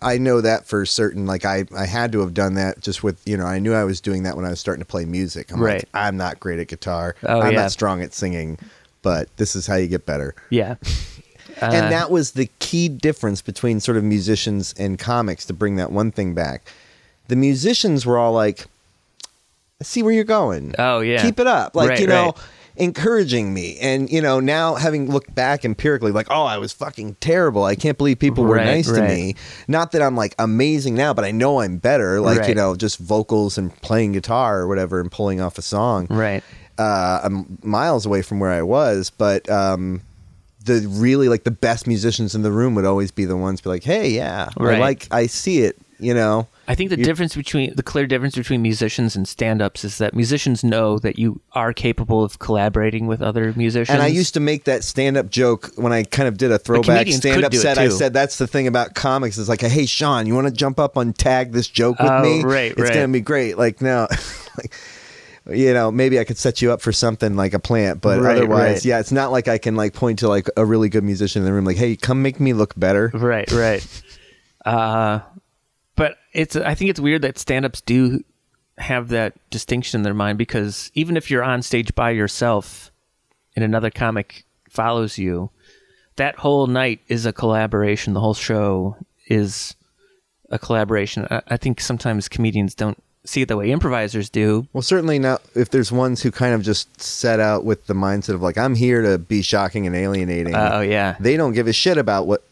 [0.00, 1.26] I know that for certain.
[1.26, 3.84] Like I I had to have done that just with you know I knew I
[3.84, 5.52] was doing that when I was starting to play music.
[5.52, 5.80] I'm Right.
[5.80, 7.14] like I'm not great at guitar.
[7.22, 7.62] Oh, I'm yeah.
[7.62, 8.58] not strong at singing,
[9.02, 10.34] but this is how you get better.
[10.48, 10.76] Yeah.
[11.60, 15.76] Uh, and that was the key difference between sort of musicians and comics to bring
[15.76, 16.70] that one thing back.
[17.28, 18.66] The musicians were all like,
[19.80, 20.74] I see where you're going.
[20.78, 21.22] Oh, yeah.
[21.22, 21.74] Keep it up.
[21.74, 22.38] Like, Right, you know, right.
[22.76, 23.78] encouraging me.
[23.80, 27.64] And, you know, now having looked back empirically, like, oh, I was fucking terrible.
[27.64, 29.36] I can't believe people were Right, nice to me.
[29.66, 32.20] Not that I'm like amazing now, but I know I'm better.
[32.20, 36.06] Like, you know, just vocals and playing guitar or whatever and pulling off a song
[36.10, 36.42] right.
[36.78, 40.02] uh, I'm miles away from where I was, but um,
[40.64, 43.68] the really like the best musicians in the room would always be the ones be
[43.70, 44.80] like, "Hey, yeah, Right.
[44.80, 46.48] like, I see it," you know.
[46.66, 50.14] I think the You- difference between the clear difference between musicians and stand-ups is that
[50.14, 53.90] musicians know that you are capable of collaborating with other musicians.
[53.94, 57.06] And I used to make that stand-up joke when I kind of did a throwback
[57.08, 57.76] stand-up set.
[57.76, 60.80] I said that's the thing about comics is like, "Hey, Sean, you want to jump
[60.80, 62.42] up on tag this joke with Oh, me?
[62.42, 62.94] right, it's right.
[62.94, 64.08] gonna be great." Like now,
[64.58, 64.72] like.
[65.46, 68.36] You know, maybe I could set you up for something like a plant, but Right,
[68.38, 68.84] otherwise, right.
[68.84, 71.46] yeah, it's not like I can like point to like a really good musician in
[71.46, 74.02] the room, like, "Hey, come make me look better." Right, right.
[74.64, 75.20] uh,
[75.96, 78.24] but it's I think it's weird that stand-ups do
[78.78, 82.90] have that distinction in their mind because even if you're on stage by yourself
[83.54, 85.50] and another comic follows you,
[86.16, 88.14] that whole night is a collaboration.
[88.14, 89.76] The whole show is
[90.50, 91.28] a collaboration.
[91.30, 94.66] I, I think sometimes comedians don't see it the way improvisers do.
[94.72, 98.34] Well, certainly not if there's ones who kind of just set out with the mindset
[98.34, 100.54] of like I'm here to be shocking and alienating.
[100.54, 102.42] Oh yeah, They don't give a shit about what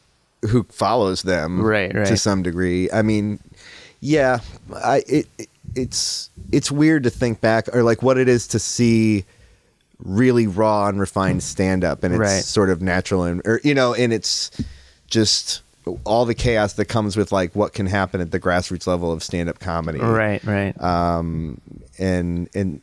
[0.49, 2.07] who follows them, Right, right.
[2.07, 2.91] To some degree.
[2.91, 3.39] I mean,
[4.01, 4.41] yeah,
[4.83, 8.59] I it, it it's it's weird to think back or like what it is to
[8.59, 9.25] see
[10.05, 12.43] really raw and refined stand up and it's Right.
[12.45, 14.51] sort of natural and or you know and it's
[15.07, 15.63] just
[16.05, 19.23] all the chaos that comes with like what can happen at the grassroots level of
[19.23, 20.81] stand up comedy right, right.
[20.81, 21.61] um,
[21.99, 22.81] and and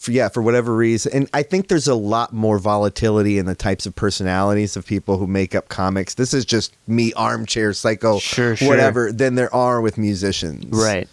[0.00, 3.54] for, yeah, for whatever reason, and I think there's a lot more volatility in the
[3.54, 6.14] types of personalities of people who make up comics.
[6.14, 8.66] This is just me, armchair psycho, Sure, sure.
[8.66, 9.12] whatever.
[9.12, 11.08] Than there are with musicians, right.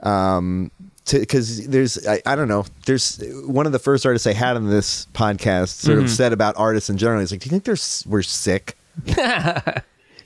[0.00, 0.70] um
[1.10, 4.68] Because there's, I, I don't know, there's one of the first artists I had on
[4.68, 6.04] this podcast sort Mm-hmm.
[6.04, 7.20] of said about artists in general.
[7.20, 8.76] He's like, "Do you think there's we're sick?"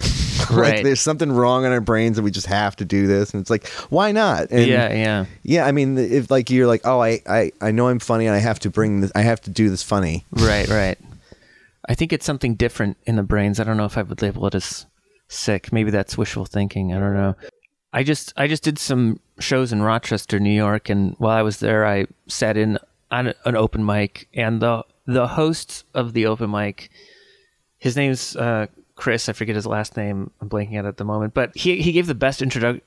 [0.50, 0.84] like Right.
[0.84, 3.50] there's something wrong in our brains and we just have to do this and it's
[3.50, 5.24] like why not and yeah, yeah.
[5.42, 8.34] Yeah, I mean, if like you're like, oh, I, I, I know I'm funny, and
[8.34, 10.24] I have to bring this, I have to do this funny.
[10.32, 10.98] Right, right.
[11.88, 13.59] I think it's something different in the brains.
[13.59, 14.86] I don't know if I would label it as
[15.28, 15.72] sick.
[15.72, 16.92] Maybe that's wishful thinking.
[16.94, 17.34] I don't know.
[17.92, 21.59] I just I just did some shows in Rochester, New York, and while I was
[21.61, 22.78] there, I sat in
[23.11, 26.90] on an open mic, and the the host of the open mic,
[27.78, 28.66] his name's uh,
[29.03, 29.28] Chris.
[29.28, 30.30] I forget his last name.
[30.40, 32.80] I'm blanking out at the moment, but he he gave the best introdu-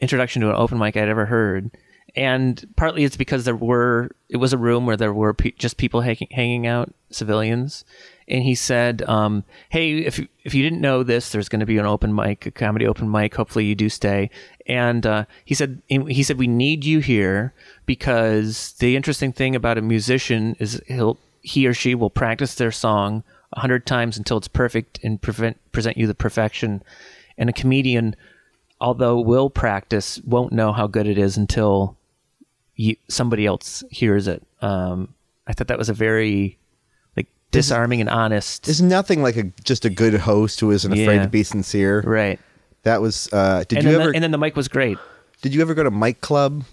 [0.00, 1.70] introduction to an open mic I'd ever heard.
[2.14, 5.78] And partly it's because there were it was a room where there were pe- just
[5.78, 7.86] people hanging, hanging out, civilians.
[8.28, 11.66] And he said, um, "Hey, if you- if you didn't know this, there's going to
[11.66, 13.34] be an open mic, a comedy open mic.
[13.34, 14.28] Hopefully, you do stay."
[14.66, 17.54] And uh, he said, "He said we need you here
[17.86, 22.70] because the interesting thing about a musician is he'll he or she will practice their
[22.70, 26.82] song a hundred times until it's perfect and prevent, present you the perfection.
[27.38, 28.14] And a comedian,
[28.80, 31.96] although will practice, won't know how good it is until
[32.76, 34.42] you, somebody else hears it.
[34.60, 35.14] Um,
[35.46, 36.58] I thought that was a very
[37.16, 38.64] like disarming and honest.
[38.64, 41.22] There's nothing like a just a good host who isn't afraid Yeah.
[41.22, 42.00] to be sincere.
[42.02, 42.38] right.
[42.84, 43.28] That was.
[43.32, 44.10] Uh, did and you ever?
[44.10, 44.98] the, and then the mic was great.
[45.40, 46.64] did you ever go to Mike Club?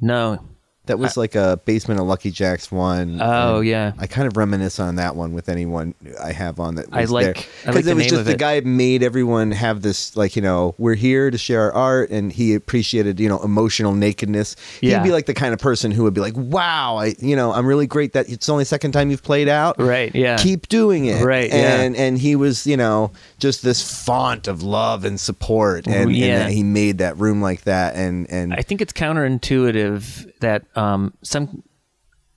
[0.00, 0.38] No.
[0.86, 3.18] That was like a basement of Lucky Jack's one.
[3.20, 3.92] Oh and yeah.
[3.98, 6.86] I kind of reminisce on that one with anyone I have on that.
[6.92, 8.38] I was like- because like it was just the it.
[8.38, 12.32] guy made everyone have this like you know we're here to share our art, and
[12.32, 14.56] he appreciated you know emotional nakedness.
[14.80, 14.98] Yeah.
[14.98, 17.52] He'd be like the kind of person who would be like, "Wow, I you know
[17.52, 19.80] I'm really great that it's only second time you've played out.
[19.80, 20.14] Right.
[20.14, 20.36] Yeah.
[20.36, 21.24] Keep doing it.
[21.24, 21.80] Right, yeah.
[21.80, 23.12] And and he was you know
[23.44, 26.38] just this font of love and support, and, and Yeah.
[26.38, 31.12] that he made that room like that, and and I think it's counterintuitive that um,
[31.20, 31.62] some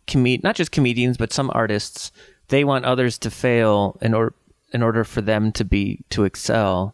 [0.05, 2.11] comed not just comedians but some artists
[2.49, 4.33] they want others to fail in order
[4.73, 6.93] in order for them to be to excel.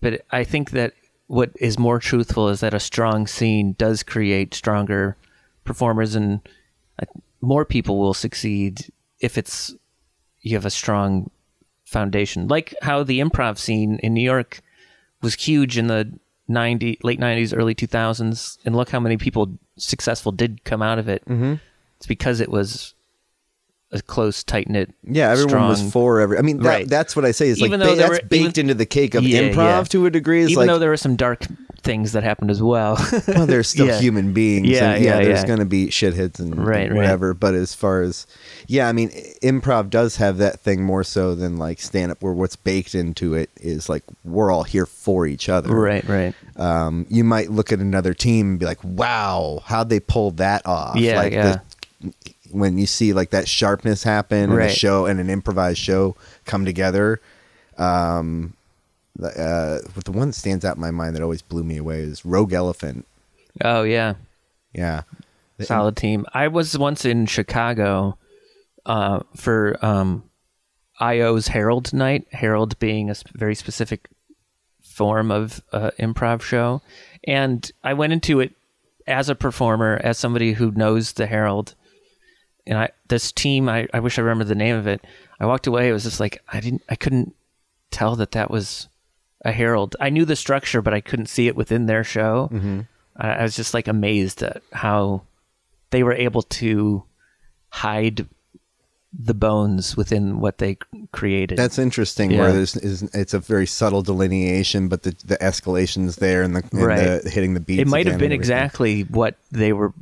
[0.00, 0.94] But I think that
[1.26, 5.14] what is more truthful is that a strong scene does create stronger
[5.64, 6.40] performers and
[6.98, 7.04] uh,
[7.42, 8.90] more people will succeed
[9.20, 9.74] if it's
[10.40, 11.30] you have a strong
[11.90, 12.48] foundation.
[12.48, 14.60] Like how the improv scene in New York
[15.22, 16.18] was huge in the
[16.48, 21.08] 90 late 90s early 2000s and look how many people successful did come out of
[21.08, 21.54] it mm-hmm.
[21.96, 22.92] it's because it was
[23.92, 26.38] a close tight knit Yeah, everyone was for every.
[26.38, 26.88] I mean, that, Right.
[26.88, 28.74] that's what I say is like Even ba- though there that's were- baked even- into
[28.74, 29.82] the cake of Yeah, improv yeah.
[29.84, 30.42] to a degree.
[30.42, 31.46] It's even like, though there were some dark
[31.82, 32.96] things that happened as well
[33.28, 33.98] well, they're still Yeah.
[34.00, 34.68] human beings.
[34.68, 35.46] Yeah, and yeah, yeah, There's yeah.
[35.46, 36.96] going to be shitheads and, Right, and right.
[36.96, 37.34] whatever.
[37.34, 38.26] But as far as,
[38.66, 39.10] yeah, I mean,
[39.42, 43.34] improv does have that thing more so than like stand up, where what's baked into
[43.34, 45.74] it is like we're all here for each other.
[45.74, 50.00] right right Um, you might look at another team and be like, "Wow, how'd they
[50.00, 51.60] pull that off?" Yeah, like yeah.
[52.02, 52.12] The,
[52.52, 56.64] when you see like that sharpness happen in a show and an improvised show come
[56.64, 57.20] together.
[57.78, 58.54] Um,
[59.22, 62.00] uh, but the one that stands out in my mind that always blew me away
[62.00, 63.06] is Rogue Elephant.
[63.64, 64.14] oh yeah.
[64.72, 65.02] Yeah,
[65.60, 66.24] solid team.
[66.32, 68.16] I was once in chicago
[68.86, 70.22] uh, for um,
[71.00, 74.08] io's herald night herald being a very specific
[74.82, 76.82] form of uh, improv show.
[77.24, 78.52] And i went into it
[79.06, 81.74] as a performer as somebody who knows the herald.
[82.66, 85.04] And i this team i, I wish i remember the name of it.
[85.40, 85.88] I walked away.
[85.88, 87.34] It was just like i didn't i couldn't
[87.90, 88.86] tell that that was
[89.44, 92.80] a herald i knew the structure but i couldn't see it within their show mm-hmm.
[93.16, 95.22] I, I was just like amazed at how
[95.90, 97.04] they were able to
[97.70, 98.26] hide
[99.12, 100.78] the bones within what they
[101.10, 102.30] created That's interesting.
[102.30, 102.38] Yeah.
[102.42, 106.62] Where there's is, it's a very subtle delineation, but the the escalations there and the,
[106.70, 107.20] and Right.
[107.22, 107.80] the hitting the beats.
[107.82, 109.92] it might have been exactly what they were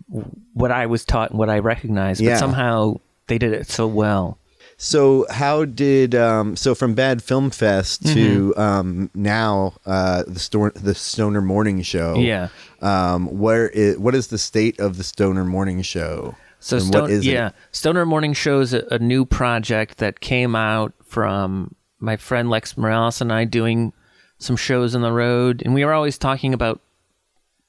[0.53, 2.33] what i was taught and what i recognized Yeah.
[2.35, 4.38] but somehow they did it so well
[4.81, 8.61] So how did um, so from Bad Film Fest to Mm-hmm.
[8.61, 12.15] um, now uh, the Stor- the Stoner Morning Show?
[12.15, 12.49] Yeah.
[12.81, 16.37] Um, where is what is the state of the Stoner Morning Show?
[16.61, 17.55] So Stone, what is yeah, it?
[17.73, 22.77] Stoner Morning Show is a, a new project that came out from my friend Lex
[22.77, 23.93] Morales and I doing
[24.39, 26.81] some shows on the road, and we were always talking about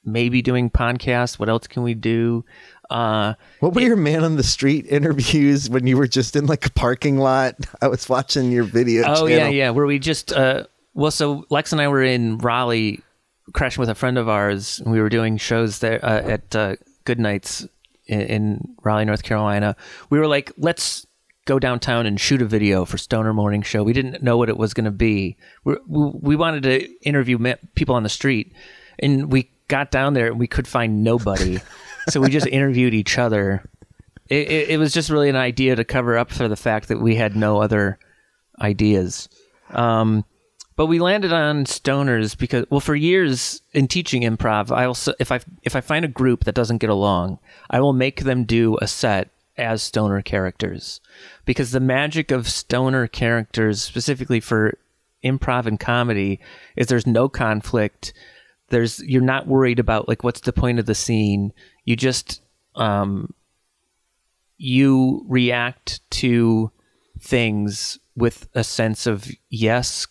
[0.05, 1.39] maybe doing podcasts.
[1.39, 2.45] What else can we do?
[2.89, 6.65] Uh, What were your man on the street interviews when you were just in like
[6.65, 7.55] a parking lot?
[7.81, 9.03] I was watching your video.
[9.07, 9.53] oh yeah, channel.
[9.53, 9.69] yeah.
[9.71, 13.01] Where we just uh, well, so Lex and I were in Raleigh,
[13.53, 16.75] crashing with a friend of ours, and we were doing shows there uh, at uh,
[17.05, 17.67] Good Nights
[18.07, 19.75] in, in Raleigh, North Carolina.
[20.09, 21.05] We were like, let's
[21.45, 23.83] go downtown and shoot a video for Stoner Morning Show.
[23.83, 25.37] We didn't know what it was going to be.
[25.63, 27.37] we we we wanted to interview
[27.75, 28.51] people on the street,
[28.99, 31.59] and we got down there and we could find nobody,
[32.09, 33.63] so we just interviewed each other.
[34.27, 36.99] It, it, it was just really an idea to cover up for the fact that
[36.99, 37.97] we had no other
[38.61, 39.29] ideas.
[39.71, 40.25] Um,
[40.75, 45.29] but we landed on stoners because, well, for years in teaching improv, I also if
[45.31, 47.39] I if I find a group that doesn't get along,
[47.69, 51.01] I will make them do a set as stoner characters
[51.43, 54.77] because the magic of stoner characters, specifically for
[55.21, 56.39] improv and comedy,
[56.77, 58.13] is there's no conflict.
[58.69, 61.53] There's you're not worried about like what's the point of the scene.
[61.85, 62.41] You just
[62.75, 63.33] um,
[64.57, 66.71] you react to
[67.19, 70.07] things with a sense of yes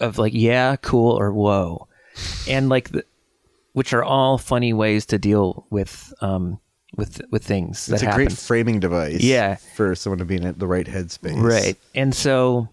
[0.00, 1.88] of like yeah cool or whoa
[2.48, 3.04] and like the,
[3.72, 6.58] which are all funny ways to deal with um
[6.96, 9.22] with with things It's a happen great framing device.
[9.22, 9.56] Yeah.
[9.76, 11.40] for someone to be in the right headspace.
[11.42, 12.68] right and so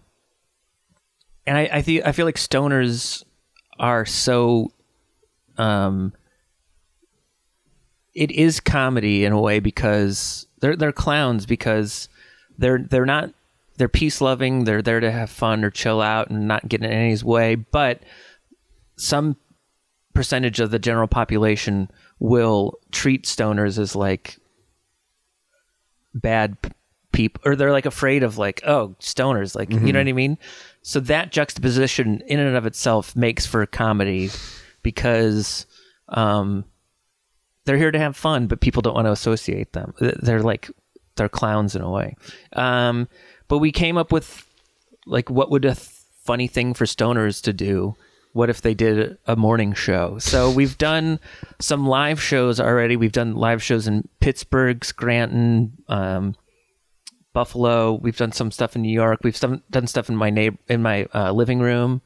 [1.46, 3.24] and i i think i feel like stoners
[3.78, 4.72] are so
[5.58, 6.12] um
[8.14, 12.08] it is comedy in a way because they're they're clowns because
[12.58, 13.30] they're they're not
[13.76, 16.90] they're peace loving they're there to have fun or chill out and not get in
[16.90, 18.00] anybody's way but
[18.96, 19.36] some
[20.14, 21.90] percentage of the general population
[22.20, 24.38] will treat stoners as like
[26.14, 26.56] bad
[27.12, 30.38] people or they're like afraid of like oh stoners like you know what I mean.
[30.82, 34.30] So that juxtaposition in and of itself makes for comedy
[34.84, 35.66] because
[36.08, 36.64] um,
[37.64, 39.94] they're here to have fun, but people don't want to associate them.
[39.98, 40.70] They're like
[41.16, 42.14] they're clowns in a way.
[42.52, 43.08] Um,
[43.48, 44.46] but we came up with
[45.06, 45.88] like what would a th-
[46.22, 47.96] funny thing for stoners to do?
[48.32, 50.18] What if they did a morning show?
[50.18, 51.20] So we've done
[51.60, 52.96] some live shows already.
[52.96, 56.34] We've done live shows in Pittsburgh, Scranton, um,
[57.32, 57.94] Buffalo.
[57.94, 59.20] We've done some stuff in New York.
[59.22, 62.02] We've done done stuff in my neighbor in my uh, living room.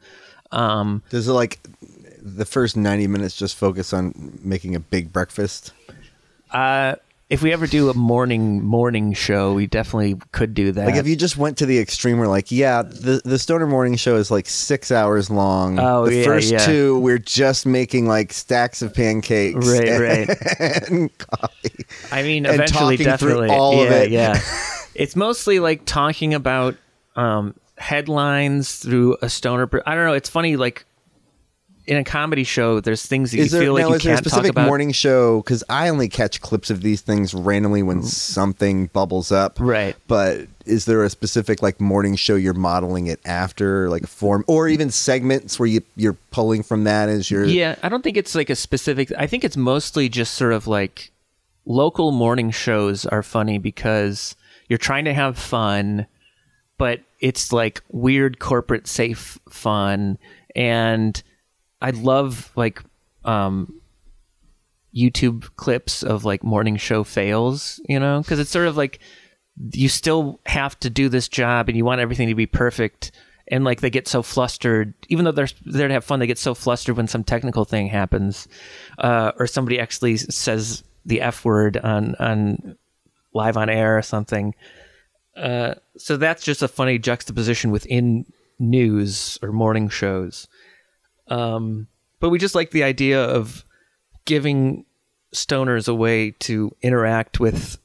[0.51, 1.59] Um, Does it like
[2.37, 5.72] the first 90 minutes just focus on making a big breakfast?
[6.51, 6.95] uh,
[7.31, 10.87] if we ever do a morning morning show, we definitely could do that.
[10.87, 13.97] Like if you just went to the extreme we're like, yeah, the the Stoner Morning
[13.97, 15.79] Show is like six hours long.
[15.79, 16.59] Oh, the yeah, first yeah.
[16.64, 19.66] two we're just making like stacks of pancakes.
[19.66, 20.61] Right, and, right.
[20.91, 21.85] and coffee.
[22.11, 24.11] I mean, and eventually, definitely, all yeah, of it.
[24.11, 24.41] yeah.
[24.95, 26.74] It's mostly like talking about
[27.14, 29.68] um, headlines through a stoner.
[29.87, 30.12] I don't know.
[30.14, 30.85] It's funny, like
[31.89, 34.03] in a comedy show, there's things that Is you there feel like now you is
[34.03, 34.66] there a can't talk specific about.
[34.66, 35.41] morning show?
[35.41, 38.05] Because I only catch clips of these things randomly when mm.
[38.05, 39.57] something bubbles up.
[39.59, 39.97] Right.
[40.07, 44.45] But is there a specific like morning show you're modeling it after, like a form,
[44.47, 48.18] or even segments where you you're pulling from that as your Yeah, I don't think
[48.18, 49.11] it's like a specific.
[49.16, 51.11] I think it's mostly just sort of like
[51.64, 54.36] local morning shows are funny because
[54.68, 56.07] you're trying to have fun,
[56.76, 60.18] but it's like weird corporate safe fun.
[60.55, 61.22] And
[61.81, 62.83] I love like
[63.24, 63.81] um,
[64.95, 68.99] YouTube clips of like morning show fails, you know, because it's sort of like
[69.72, 73.12] you still have to do this job and you want everything to be perfect.
[73.51, 76.37] And like they get so flustered even though they're there to have fun they get
[76.37, 78.47] so flustered when some technical thing happens
[78.99, 82.76] uh, or somebody actually says the f word on on
[83.33, 84.55] live on air or something.
[85.35, 88.26] Uh, so that's just a funny juxtaposition within
[88.59, 90.49] news or morning shows
[91.29, 91.87] um,
[92.20, 93.64] but we just like the idea of
[94.24, 94.85] giving
[95.35, 97.79] stoners a way to interact with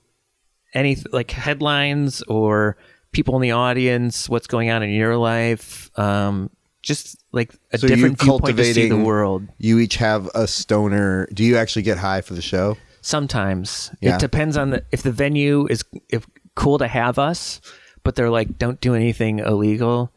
[0.73, 2.77] any like headlines or
[3.11, 6.49] people in the audience, what's going on in your life, um,
[6.81, 9.47] just like a So different viewpoint to see the world.
[9.57, 11.27] You each have a stoner.
[11.33, 12.77] Do you actually get high for the show?
[13.01, 14.15] Sometimes Yeah.
[14.15, 16.25] it depends on the if the venue is if
[16.55, 17.61] cool to have us,
[18.03, 20.11] but they're like don't do anything illegal,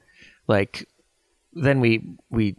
[0.48, 0.88] like
[1.52, 2.56] then we we.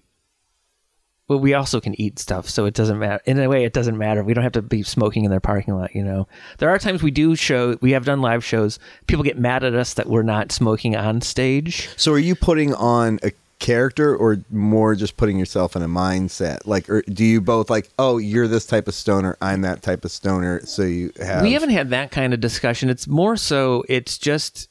[1.27, 3.21] Well, we also can eat stuff, so it doesn't matter.
[3.25, 4.23] In a way, it doesn't matter.
[4.23, 6.25] We don't have to be smoking in their parking lot, you know.
[6.59, 8.79] There are times we do show, we have done live shows.
[9.07, 11.89] People get mad at us that we're not smoking on stage.
[11.97, 16.65] So are you putting on a character or more just putting yourself in a mindset?
[16.65, 20.05] Like, or do you both like, oh, you're this type of stoner, I'm that type
[20.05, 21.41] of stoner, so you have.
[21.41, 22.89] We haven't had that kind of discussion.
[22.89, 24.69] It's more so it's just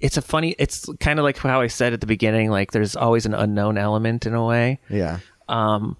[0.00, 2.94] it's a funny it's kind of like how I said at the beginning like there's
[2.96, 4.78] always an unknown element in a way.
[4.90, 5.20] Yeah.
[5.48, 5.96] Um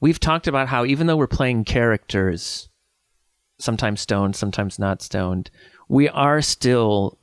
[0.00, 2.68] we've talked about how even though we're playing characters
[3.58, 5.50] sometimes stoned, sometimes not stoned,
[5.88, 7.18] we are still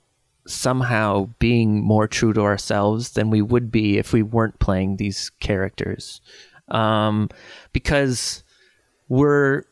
[0.45, 5.29] somehow being more true to ourselves than we would be if we weren't playing these
[5.39, 6.21] characters.
[6.69, 7.29] Um
[7.73, 8.43] because
[9.07, 9.63] we're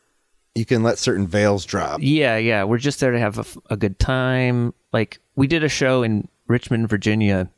[0.55, 1.99] You can let certain veils drop.
[2.01, 2.63] yeah, yeah.
[2.63, 4.73] We're just there to have a good time.
[4.93, 7.49] Like we did a show in Richmond, Virginia,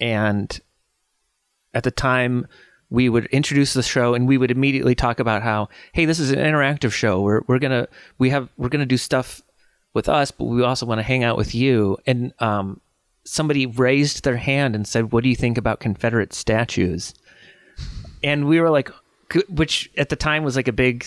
[0.00, 0.60] and
[1.74, 2.46] at the time
[2.90, 6.30] we would introduce the show and we would immediately talk about how, hey, this is
[6.30, 7.20] an interactive show.
[7.20, 7.86] We're we're gonna
[8.18, 9.42] we have we're gonna do stuff
[9.94, 11.98] with us, but we also want to hang out with you.
[12.06, 12.80] And um,
[13.24, 17.14] somebody raised their hand and said, "What do you think about Confederate statues?"
[18.24, 18.90] And we were like,
[19.48, 21.06] which at the time was like a big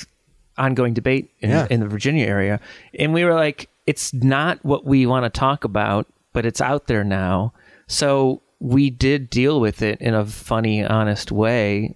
[0.57, 1.67] ongoing debate in, Yeah.
[1.69, 2.59] in the Virginia area.
[2.97, 6.87] And we were like, it's not what we want to talk about, but it's out
[6.87, 7.53] there now.
[7.87, 11.95] So we did deal with it in a funny, honest way.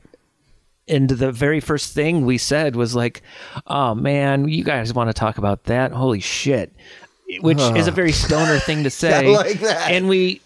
[0.87, 3.23] And the very first thing we said was like,
[3.65, 5.91] "Oh man, you guys want to talk about that?
[5.91, 6.73] Holy shit!"
[7.39, 9.35] Which is a very stoner thing to say.
[9.35, 9.89] like that.
[9.89, 10.41] And we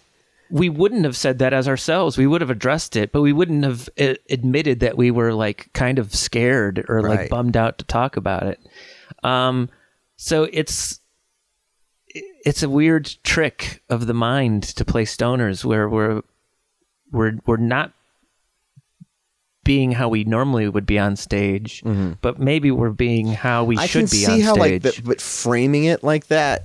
[0.50, 2.16] we wouldn't have said that as ourselves.
[2.16, 5.70] We would have addressed it, but we wouldn't have uh, admitted that we were like
[5.72, 8.60] kind of scared or like bummed out to talk about it.
[9.22, 9.68] Um,
[10.16, 10.99] so it's
[12.14, 16.22] it's a weird trick of the mind to play stoners where we're
[17.12, 17.92] we're we're not
[19.62, 21.82] being how we normally would be on stage,
[22.22, 23.82] but maybe we're being how we Mm-hmm.
[23.82, 24.84] I should be see on how stage.
[24.84, 26.64] like, the, but framing it like that,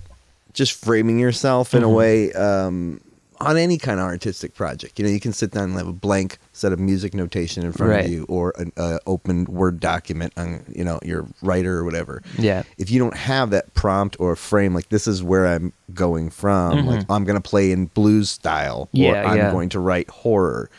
[0.54, 1.96] just framing yourself in a Mm-hmm.
[1.96, 3.02] way, um,
[3.40, 4.98] on any kind of artistic project.
[5.00, 7.72] You know, you can sit down and have a blank set of music notation in
[7.74, 8.06] front Right.
[8.06, 12.22] of you or an uh, open Word document on, you know, your writer or whatever.
[12.38, 12.64] Yeah.
[12.78, 16.86] If you don't have that prompt or frame, like this is where I'm going from,
[16.86, 18.98] like I'm going to play in blues style or Mm-hmm.
[19.16, 19.52] Yeah, I'm yeah.
[19.52, 20.70] going to write horror.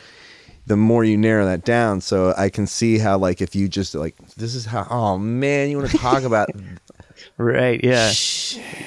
[0.65, 3.95] The more you narrow that down, so I can see how, like, if you just
[3.95, 6.49] like, this is how, oh man, you want to talk about
[7.37, 7.83] Right.
[7.83, 8.11] Yeah.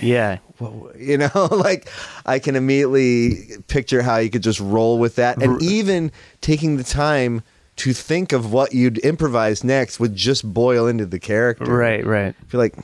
[0.01, 0.39] Yeah.
[0.99, 1.89] you know like
[2.27, 6.85] i can immediately picture how you could just roll with that and even taking the
[6.85, 7.43] time
[7.77, 12.05] to think of what you'd improvise next would just boil into the character Right.
[12.05, 12.35] Right.
[12.39, 12.75] I feel like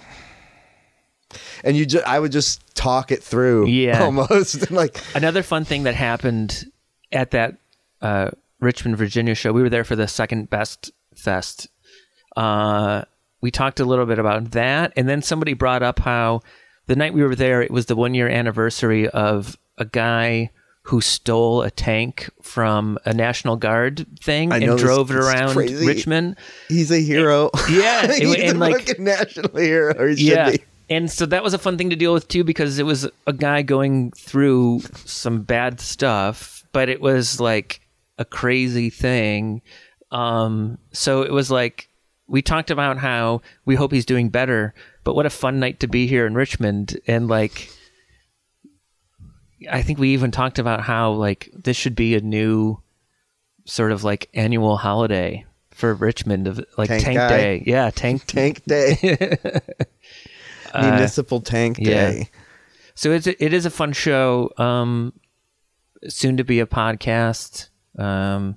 [1.65, 4.03] and you just i would just talk it through Yeah.
[4.05, 6.65] almost like Another fun thing that happened
[7.13, 7.57] at that
[8.01, 11.69] uh, Richmond, Virginia show, we were there for the second best fest.
[12.37, 13.03] Uh,
[13.41, 16.41] we talked a little bit about that, and then somebody brought up how
[16.87, 20.51] the night we were there, it was the one year anniversary of a guy
[20.83, 25.85] who stole a tank from a National Guard thing I and drove it around crazy.
[25.85, 26.37] Richmond.
[26.69, 30.51] he's a hero Yeah, he's and- and, a like- fucking national hero yeah.
[30.53, 33.09] be And so that was a fun thing to deal with too because it was
[33.27, 37.81] a guy going through some bad stuff, but it was like
[38.19, 39.63] a crazy thing.
[40.13, 41.86] Um, so it was like
[42.29, 44.75] we talked about how we hope he's doing better,
[45.05, 47.71] but what a fun night to be here in Richmond and like
[49.71, 52.81] I think we even talked about how like this should be a new
[53.65, 57.17] sort of like annual holiday for Richmond of like Tank Tank.
[57.17, 57.63] Day.
[57.67, 58.97] Yeah, Tank tank day
[60.75, 62.11] municipal tank Uh, yeah.
[62.11, 62.31] day
[62.95, 64.51] So it's it is a fun show.
[64.57, 65.13] Um,
[66.09, 67.69] soon to be a podcast.
[67.99, 68.57] Um,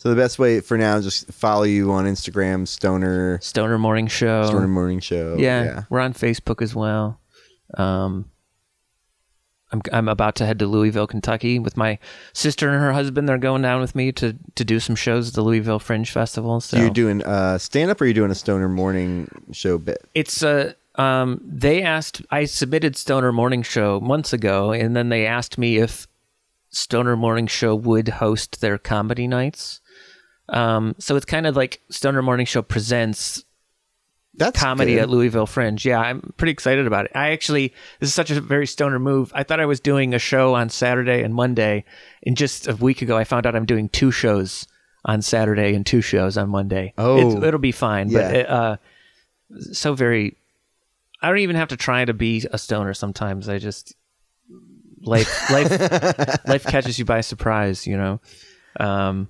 [0.00, 4.06] so the best way for now is just follow you on instagram stoner Stoner Morning
[4.08, 4.46] Show.
[4.46, 7.20] stoner morning show yeah, yeah we're on Facebook as well.
[7.74, 8.30] Um,
[9.72, 11.98] I'm I'm about to head to Louisville, Kentucky, with my
[12.32, 13.28] sister and her husband.
[13.28, 16.60] They're going down with me to to do some shows at the Louisville Fringe Festival.
[16.60, 19.98] So you're doing uh, stand up or you're doing a stoner morning show bit?
[20.14, 25.24] it's uh um they asked I submitted Stoner Morning Show months ago and then they
[25.24, 26.08] asked me if
[26.70, 29.80] Stoner Morning Show would host their comedy nights.
[30.50, 33.44] Um so it's kind of like Stoner Morning Show presents
[34.34, 35.02] That's comedy good.
[35.02, 35.84] at Louisville Fringe.
[35.84, 37.12] Yeah, I'm pretty excited about it.
[37.14, 39.32] I actually this is such a very stoner move.
[39.34, 41.84] I thought I was doing a show on Saturday and Monday
[42.26, 44.66] and just a week ago I found out I'm doing two shows
[45.04, 46.92] on Saturday and two shows on Monday.
[46.98, 47.36] Oh.
[47.36, 48.76] It's, it'll be fine, but it, uh
[49.72, 50.36] so very
[51.22, 53.48] I don't even have to try to be a stoner sometimes.
[53.48, 53.94] I just
[55.02, 55.70] life life
[56.46, 58.20] life catches you by surprise, you know.
[58.78, 59.28] Um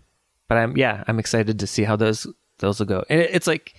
[0.51, 2.27] but I'm yeah, I'm excited to see how those
[2.59, 3.05] those will go.
[3.09, 3.77] And it, it's like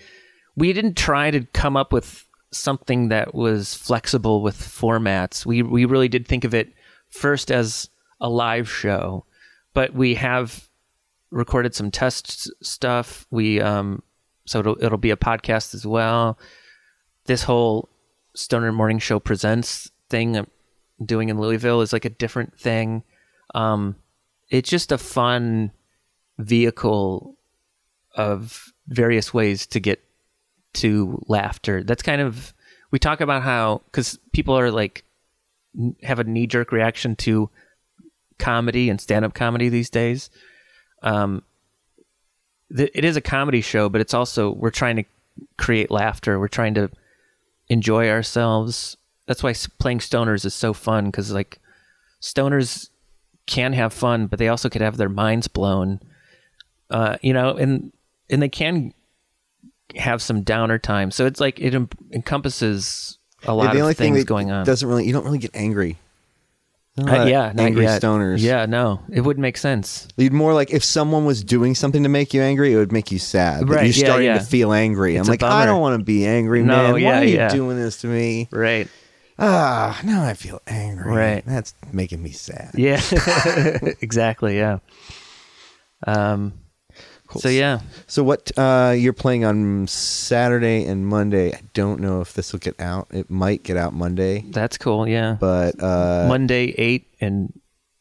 [0.56, 5.46] we didn't try to come up with something that was flexible with formats.
[5.46, 6.74] We we really did think of it
[7.10, 7.90] first as
[8.22, 9.26] a live show,
[9.74, 10.70] but we have
[11.30, 13.28] recorded some test stuff.
[13.32, 14.02] We um
[14.46, 16.40] so it'll it'll be a podcast as well.
[17.26, 17.90] This whole
[18.34, 20.48] Stoner Morning Show presents thing I'm
[21.06, 23.04] doing in Louisville is like a different thing.
[23.54, 23.98] Um
[24.50, 25.74] it's just a fun
[26.38, 27.36] vehicle
[28.16, 30.04] of various ways to get
[30.74, 31.84] to laughter.
[31.84, 32.54] That's kind of
[32.92, 35.04] we talk about how because people are like
[36.04, 37.50] have a knee jerk reaction to
[38.38, 40.30] comedy and stand up comedy these days.
[41.04, 41.44] Um,
[42.70, 45.04] it is a comedy show, but it's also we're trying to
[45.58, 46.40] create laughter.
[46.40, 46.90] We're trying to
[47.70, 48.98] enjoy ourselves.
[49.28, 51.60] That's why playing stoners is so fun because like
[52.22, 52.90] stoners
[53.46, 56.00] can have fun, but they also could have their minds blown.
[56.92, 57.92] Uh, you know, and
[58.30, 58.94] and they can
[59.96, 61.16] have some downer times.
[61.16, 64.66] So it's like it em- encompasses a lot the of thing things that going on.
[64.66, 65.98] doesn't really you don't really get angry.
[67.00, 68.42] Uh, yeah, not angry stoners.
[68.42, 70.10] Yeah, no, it wouldn't make sense.
[70.18, 73.14] You'd more like if someone was doing something to make you angry, it would make
[73.14, 73.62] you sad.
[73.66, 74.38] But Right, you're yeah, starting yeah.
[74.40, 75.16] to feel angry.
[75.16, 76.92] It's I'm like, I don't want to be angry, No, man.
[76.92, 78.50] Why yeah, are you doing this to me?
[78.52, 78.90] Right.
[79.40, 81.12] Ah, now I feel angry.
[81.16, 81.44] Right.
[81.46, 82.72] That's making me sad.
[82.76, 83.02] Yeah.
[84.02, 84.58] exactly.
[84.58, 84.80] Yeah.
[86.06, 86.54] Um.
[87.40, 91.54] So yeah, So what uh, you're playing on Saturday and Monday?
[91.54, 93.08] I don't know if this will get out.
[93.12, 95.08] It might get out Monday, that's cool.
[95.08, 95.38] Yeah.
[95.40, 97.54] but uh, Monday eight and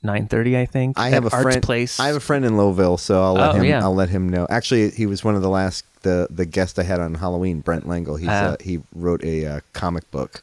[0.02, 0.98] nine thirty, I think.
[0.98, 1.62] I have a Arts friend.
[1.62, 2.00] Place.
[2.00, 3.64] I have a friend in Louisville, so I'll let Oh, him.
[3.64, 3.82] yeah.
[3.82, 4.46] I'll let him know.
[4.50, 7.60] Actually, he was one of the last the the guest I had on Halloween.
[7.60, 8.16] Brent Langle.
[8.16, 8.52] He's Ah.
[8.52, 10.42] uh, he wrote a uh, comic book,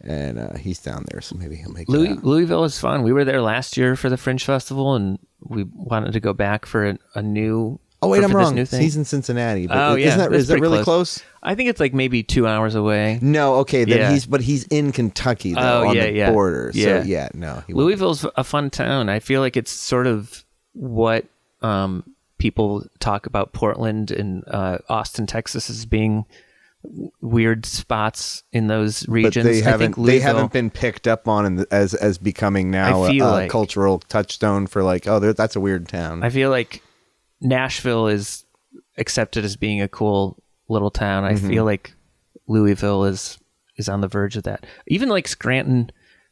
[0.00, 2.14] and uh, he's down there, so maybe he'll make it Louis.
[2.22, 3.02] Louisville is fun.
[3.02, 6.64] We were there last year for the Fringe Festival, and we wanted to go back
[6.66, 8.56] for a new Oh wait, for- I'm for wrong.
[8.56, 9.66] He's in Cincinnati.
[9.66, 11.18] But Oh, isn't yeah, that, that's is that really close.
[11.18, 11.24] close?
[11.42, 13.18] I think it's like maybe two hours away.
[13.20, 14.10] No, okay, then Yeah.
[14.12, 16.32] he's but he's in Kentucky though Oh, on yeah, the yeah.
[16.32, 16.70] border.
[16.74, 17.02] Yeah.
[17.02, 17.62] So yeah, no.
[17.68, 19.08] Louisville's a fun town.
[19.08, 21.26] I feel like it's sort of what
[21.62, 22.04] um,
[22.38, 26.24] people talk about Portland and uh, Austin, Texas, as being
[27.20, 29.44] weird spots in those but regions.
[29.44, 33.04] they I haven't think they haven't been picked up on the, as as becoming now
[33.04, 36.22] a, a like- cultural touchstone for like oh that's a weird town.
[36.22, 36.82] I feel like
[37.40, 38.44] Nashville is
[38.98, 41.24] accepted as being a cool little town.
[41.24, 41.48] I Mm-hmm.
[41.48, 41.92] feel like
[42.46, 43.38] Louisville is
[43.76, 44.66] is on the verge of that.
[44.88, 45.90] Even like Scranton,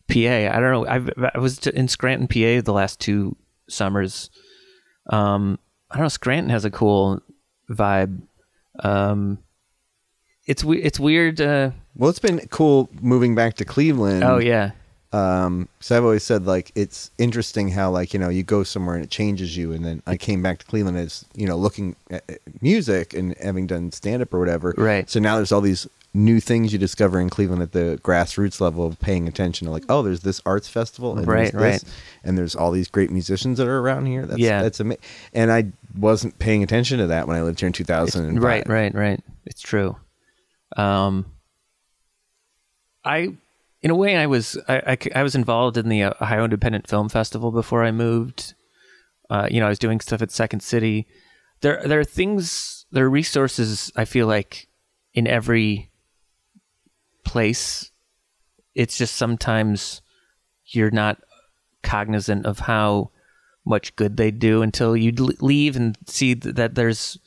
[0.09, 0.19] PA.
[0.19, 0.87] I don't know.
[0.87, 3.37] I've, I was in Scranton, PA, the last two
[3.69, 4.29] summers.
[5.11, 5.59] Um,
[5.91, 6.09] I don't know.
[6.09, 7.21] Scranton has a cool
[7.71, 8.21] vibe.
[8.81, 9.39] Um,
[10.47, 11.41] it's it's weird.
[11.41, 14.23] Uh, well, it's been cool moving back to Cleveland.
[14.25, 14.73] oh yeah,
[15.13, 18.95] um so i've always said like it's interesting how like you know you go somewhere
[18.95, 21.97] and it changes you and then i came back to cleveland as you know looking
[22.11, 22.23] at
[22.61, 25.09] music and having done stand up or whatever Right.
[25.09, 28.87] so now there's all these new things you discover in cleveland at the grassroots level
[28.87, 31.95] of paying attention to like oh there's this arts festival and Right, there's this, right.
[32.25, 34.63] and there's all these great musicians that are around here that's Yeah.
[34.63, 35.03] that's amazing
[35.33, 35.65] and i
[35.99, 39.21] wasn't paying attention to that when i lived here in 2000 Right, right, right.
[39.47, 39.97] It's true.
[40.77, 41.25] Um,
[43.05, 43.35] I,
[43.83, 47.09] in a way, I was I I was involved in the uh, Ohio Independent Film
[47.09, 48.55] Festival before I moved.
[49.31, 51.07] Uh, you know, I was doing stuff at Second City.
[51.61, 53.93] There, there are things, there are resources.
[53.95, 54.69] I feel like
[55.13, 55.91] in every
[57.25, 57.91] place.
[58.75, 60.03] It's just sometimes
[60.67, 61.19] you're not
[61.83, 63.11] cognizant of how
[63.65, 67.19] much good they do until you leave and see that there's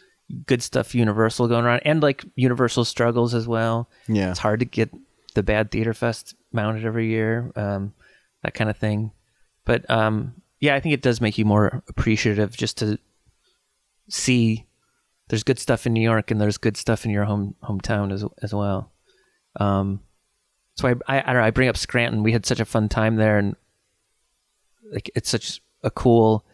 [0.45, 3.89] good stuff Universal going on and like Universal struggles as well.
[4.07, 4.89] yeah It's hard to get
[5.33, 7.93] the Bad Theater Fest mounted every year, um,
[8.43, 9.11] that kind of thing.
[9.65, 12.97] But um, yeah, I think it does make you more appreciative just to
[14.09, 14.65] see
[15.27, 18.25] there's good stuff in New York and there's good stuff in your home hometown as
[18.41, 18.91] as well.
[19.59, 20.01] Um,
[20.75, 21.43] so I, I I don't know.
[21.43, 22.23] I bring up Scranton.
[22.23, 23.55] We had such a fun time there, and
[24.91, 26.45] like it's such a cool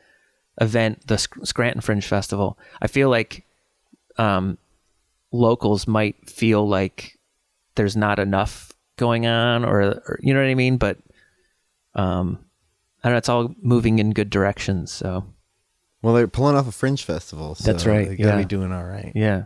[0.60, 2.58] event, the Scranton Fringe Festival.
[2.82, 3.46] I feel like
[4.18, 4.58] um,
[5.32, 7.17] locals might feel like
[7.78, 10.78] there's not enough going on, or, or you know what I mean.
[10.78, 10.98] But
[11.96, 12.40] um,
[13.04, 13.18] I don't know.
[13.18, 14.92] It's all moving in good directions.
[14.92, 15.24] So
[16.02, 18.38] well they're pulling off a fringe festival so That's right, they gotta yeah.
[18.38, 19.46] be doing all right yeah.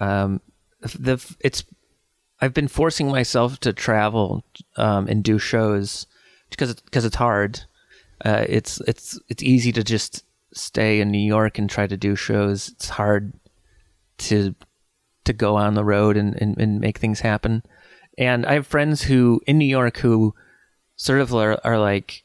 [0.00, 0.40] Um,
[0.80, 1.64] the it's
[2.40, 4.44] I've been forcing myself to travel
[4.76, 6.06] um, and do shows
[6.50, 7.60] because because it's hard.
[8.24, 12.14] Uh, it's it's it's easy to just stay in New York and try to do
[12.14, 12.68] shows.
[12.68, 13.32] It's hard
[14.18, 14.54] to
[15.26, 17.62] to go on the road and, and, and make things happen.
[18.18, 20.34] And I have friends who in New York who
[20.96, 22.24] sort of are, are like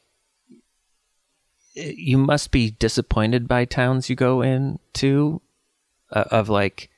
[1.74, 5.40] you must be disappointed by towns you go into
[6.10, 6.90] uh, of like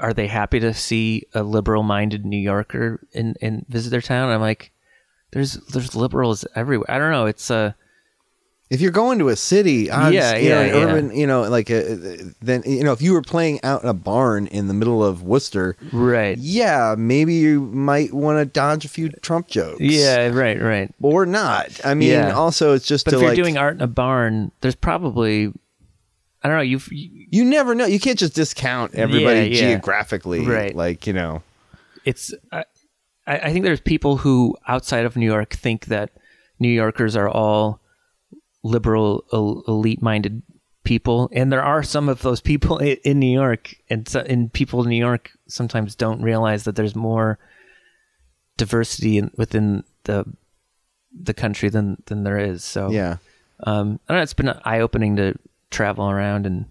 [0.00, 4.30] are they happy to see a liberal minded New Yorker in, in visit their town?
[4.30, 4.70] I'm like,
[5.32, 6.90] there's there's liberals everywhere.
[6.90, 7.26] I don't know.
[7.26, 7.72] It's uh
[8.70, 10.84] if you're going to a city, odds, Yeah, you know, yeah, an yeah.
[10.84, 11.96] urban, you know, like a,
[12.42, 15.22] then you know, if you were playing out in a barn in the middle of
[15.22, 16.36] Worcester, right.
[16.38, 20.92] yeah, maybe you might want to dodge a few Trump jokes, Yeah, right, right.
[21.00, 21.80] or not.
[21.84, 22.32] I mean, Yeah.
[22.32, 25.52] also it's just But to if you're like doing art in a barn, there's probably
[26.42, 26.62] I don't know.
[26.62, 27.84] You've you, you never know.
[27.86, 30.74] You can't just discount everybody Yeah, geographically, Right.
[30.74, 31.42] Like you know,
[32.04, 32.64] it's I
[33.26, 36.10] I think there's people who outside of New York think that
[36.60, 37.80] New Yorkers are all
[38.62, 39.24] liberal
[39.68, 40.42] elite minded
[40.84, 41.28] people.
[41.32, 44.88] And there are some of those people in New York and so, and people in
[44.88, 47.38] New York sometimes don't realize that there's more
[48.56, 50.24] diversity in, within the
[51.12, 52.64] the country than than there is.
[52.64, 53.16] So yeah.
[53.64, 55.34] um I don't know it's been eye opening to
[55.70, 56.66] travel around and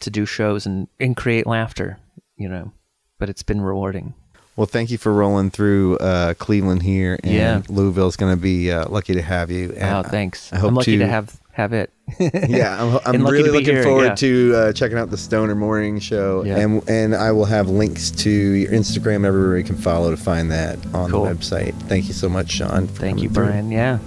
[0.00, 1.98] to do shows and and create laughter
[2.36, 2.72] you know
[3.18, 4.14] but it's been rewarding
[4.58, 7.62] Well, thank you for rolling through uh, Cleveland here, and Yeah.
[7.68, 9.72] Louisville's going to be uh, lucky to have you.
[9.76, 10.52] And oh, thanks.
[10.52, 11.92] I hope I'm lucky to, to have have it.
[12.18, 14.14] yeah, I'm, I'm really looking here, forward yeah.
[14.16, 16.58] to uh, checking out the Stoner Morning Show, Yeah.
[16.58, 20.50] and and I will have links to your Instagram everywhere you can follow to find
[20.50, 21.24] that on Cool.
[21.24, 21.74] the website.
[21.82, 22.88] Thank you so much, Sean.
[22.88, 23.44] Thank you, through.
[23.46, 23.70] Brian.
[23.70, 24.00] Yeah.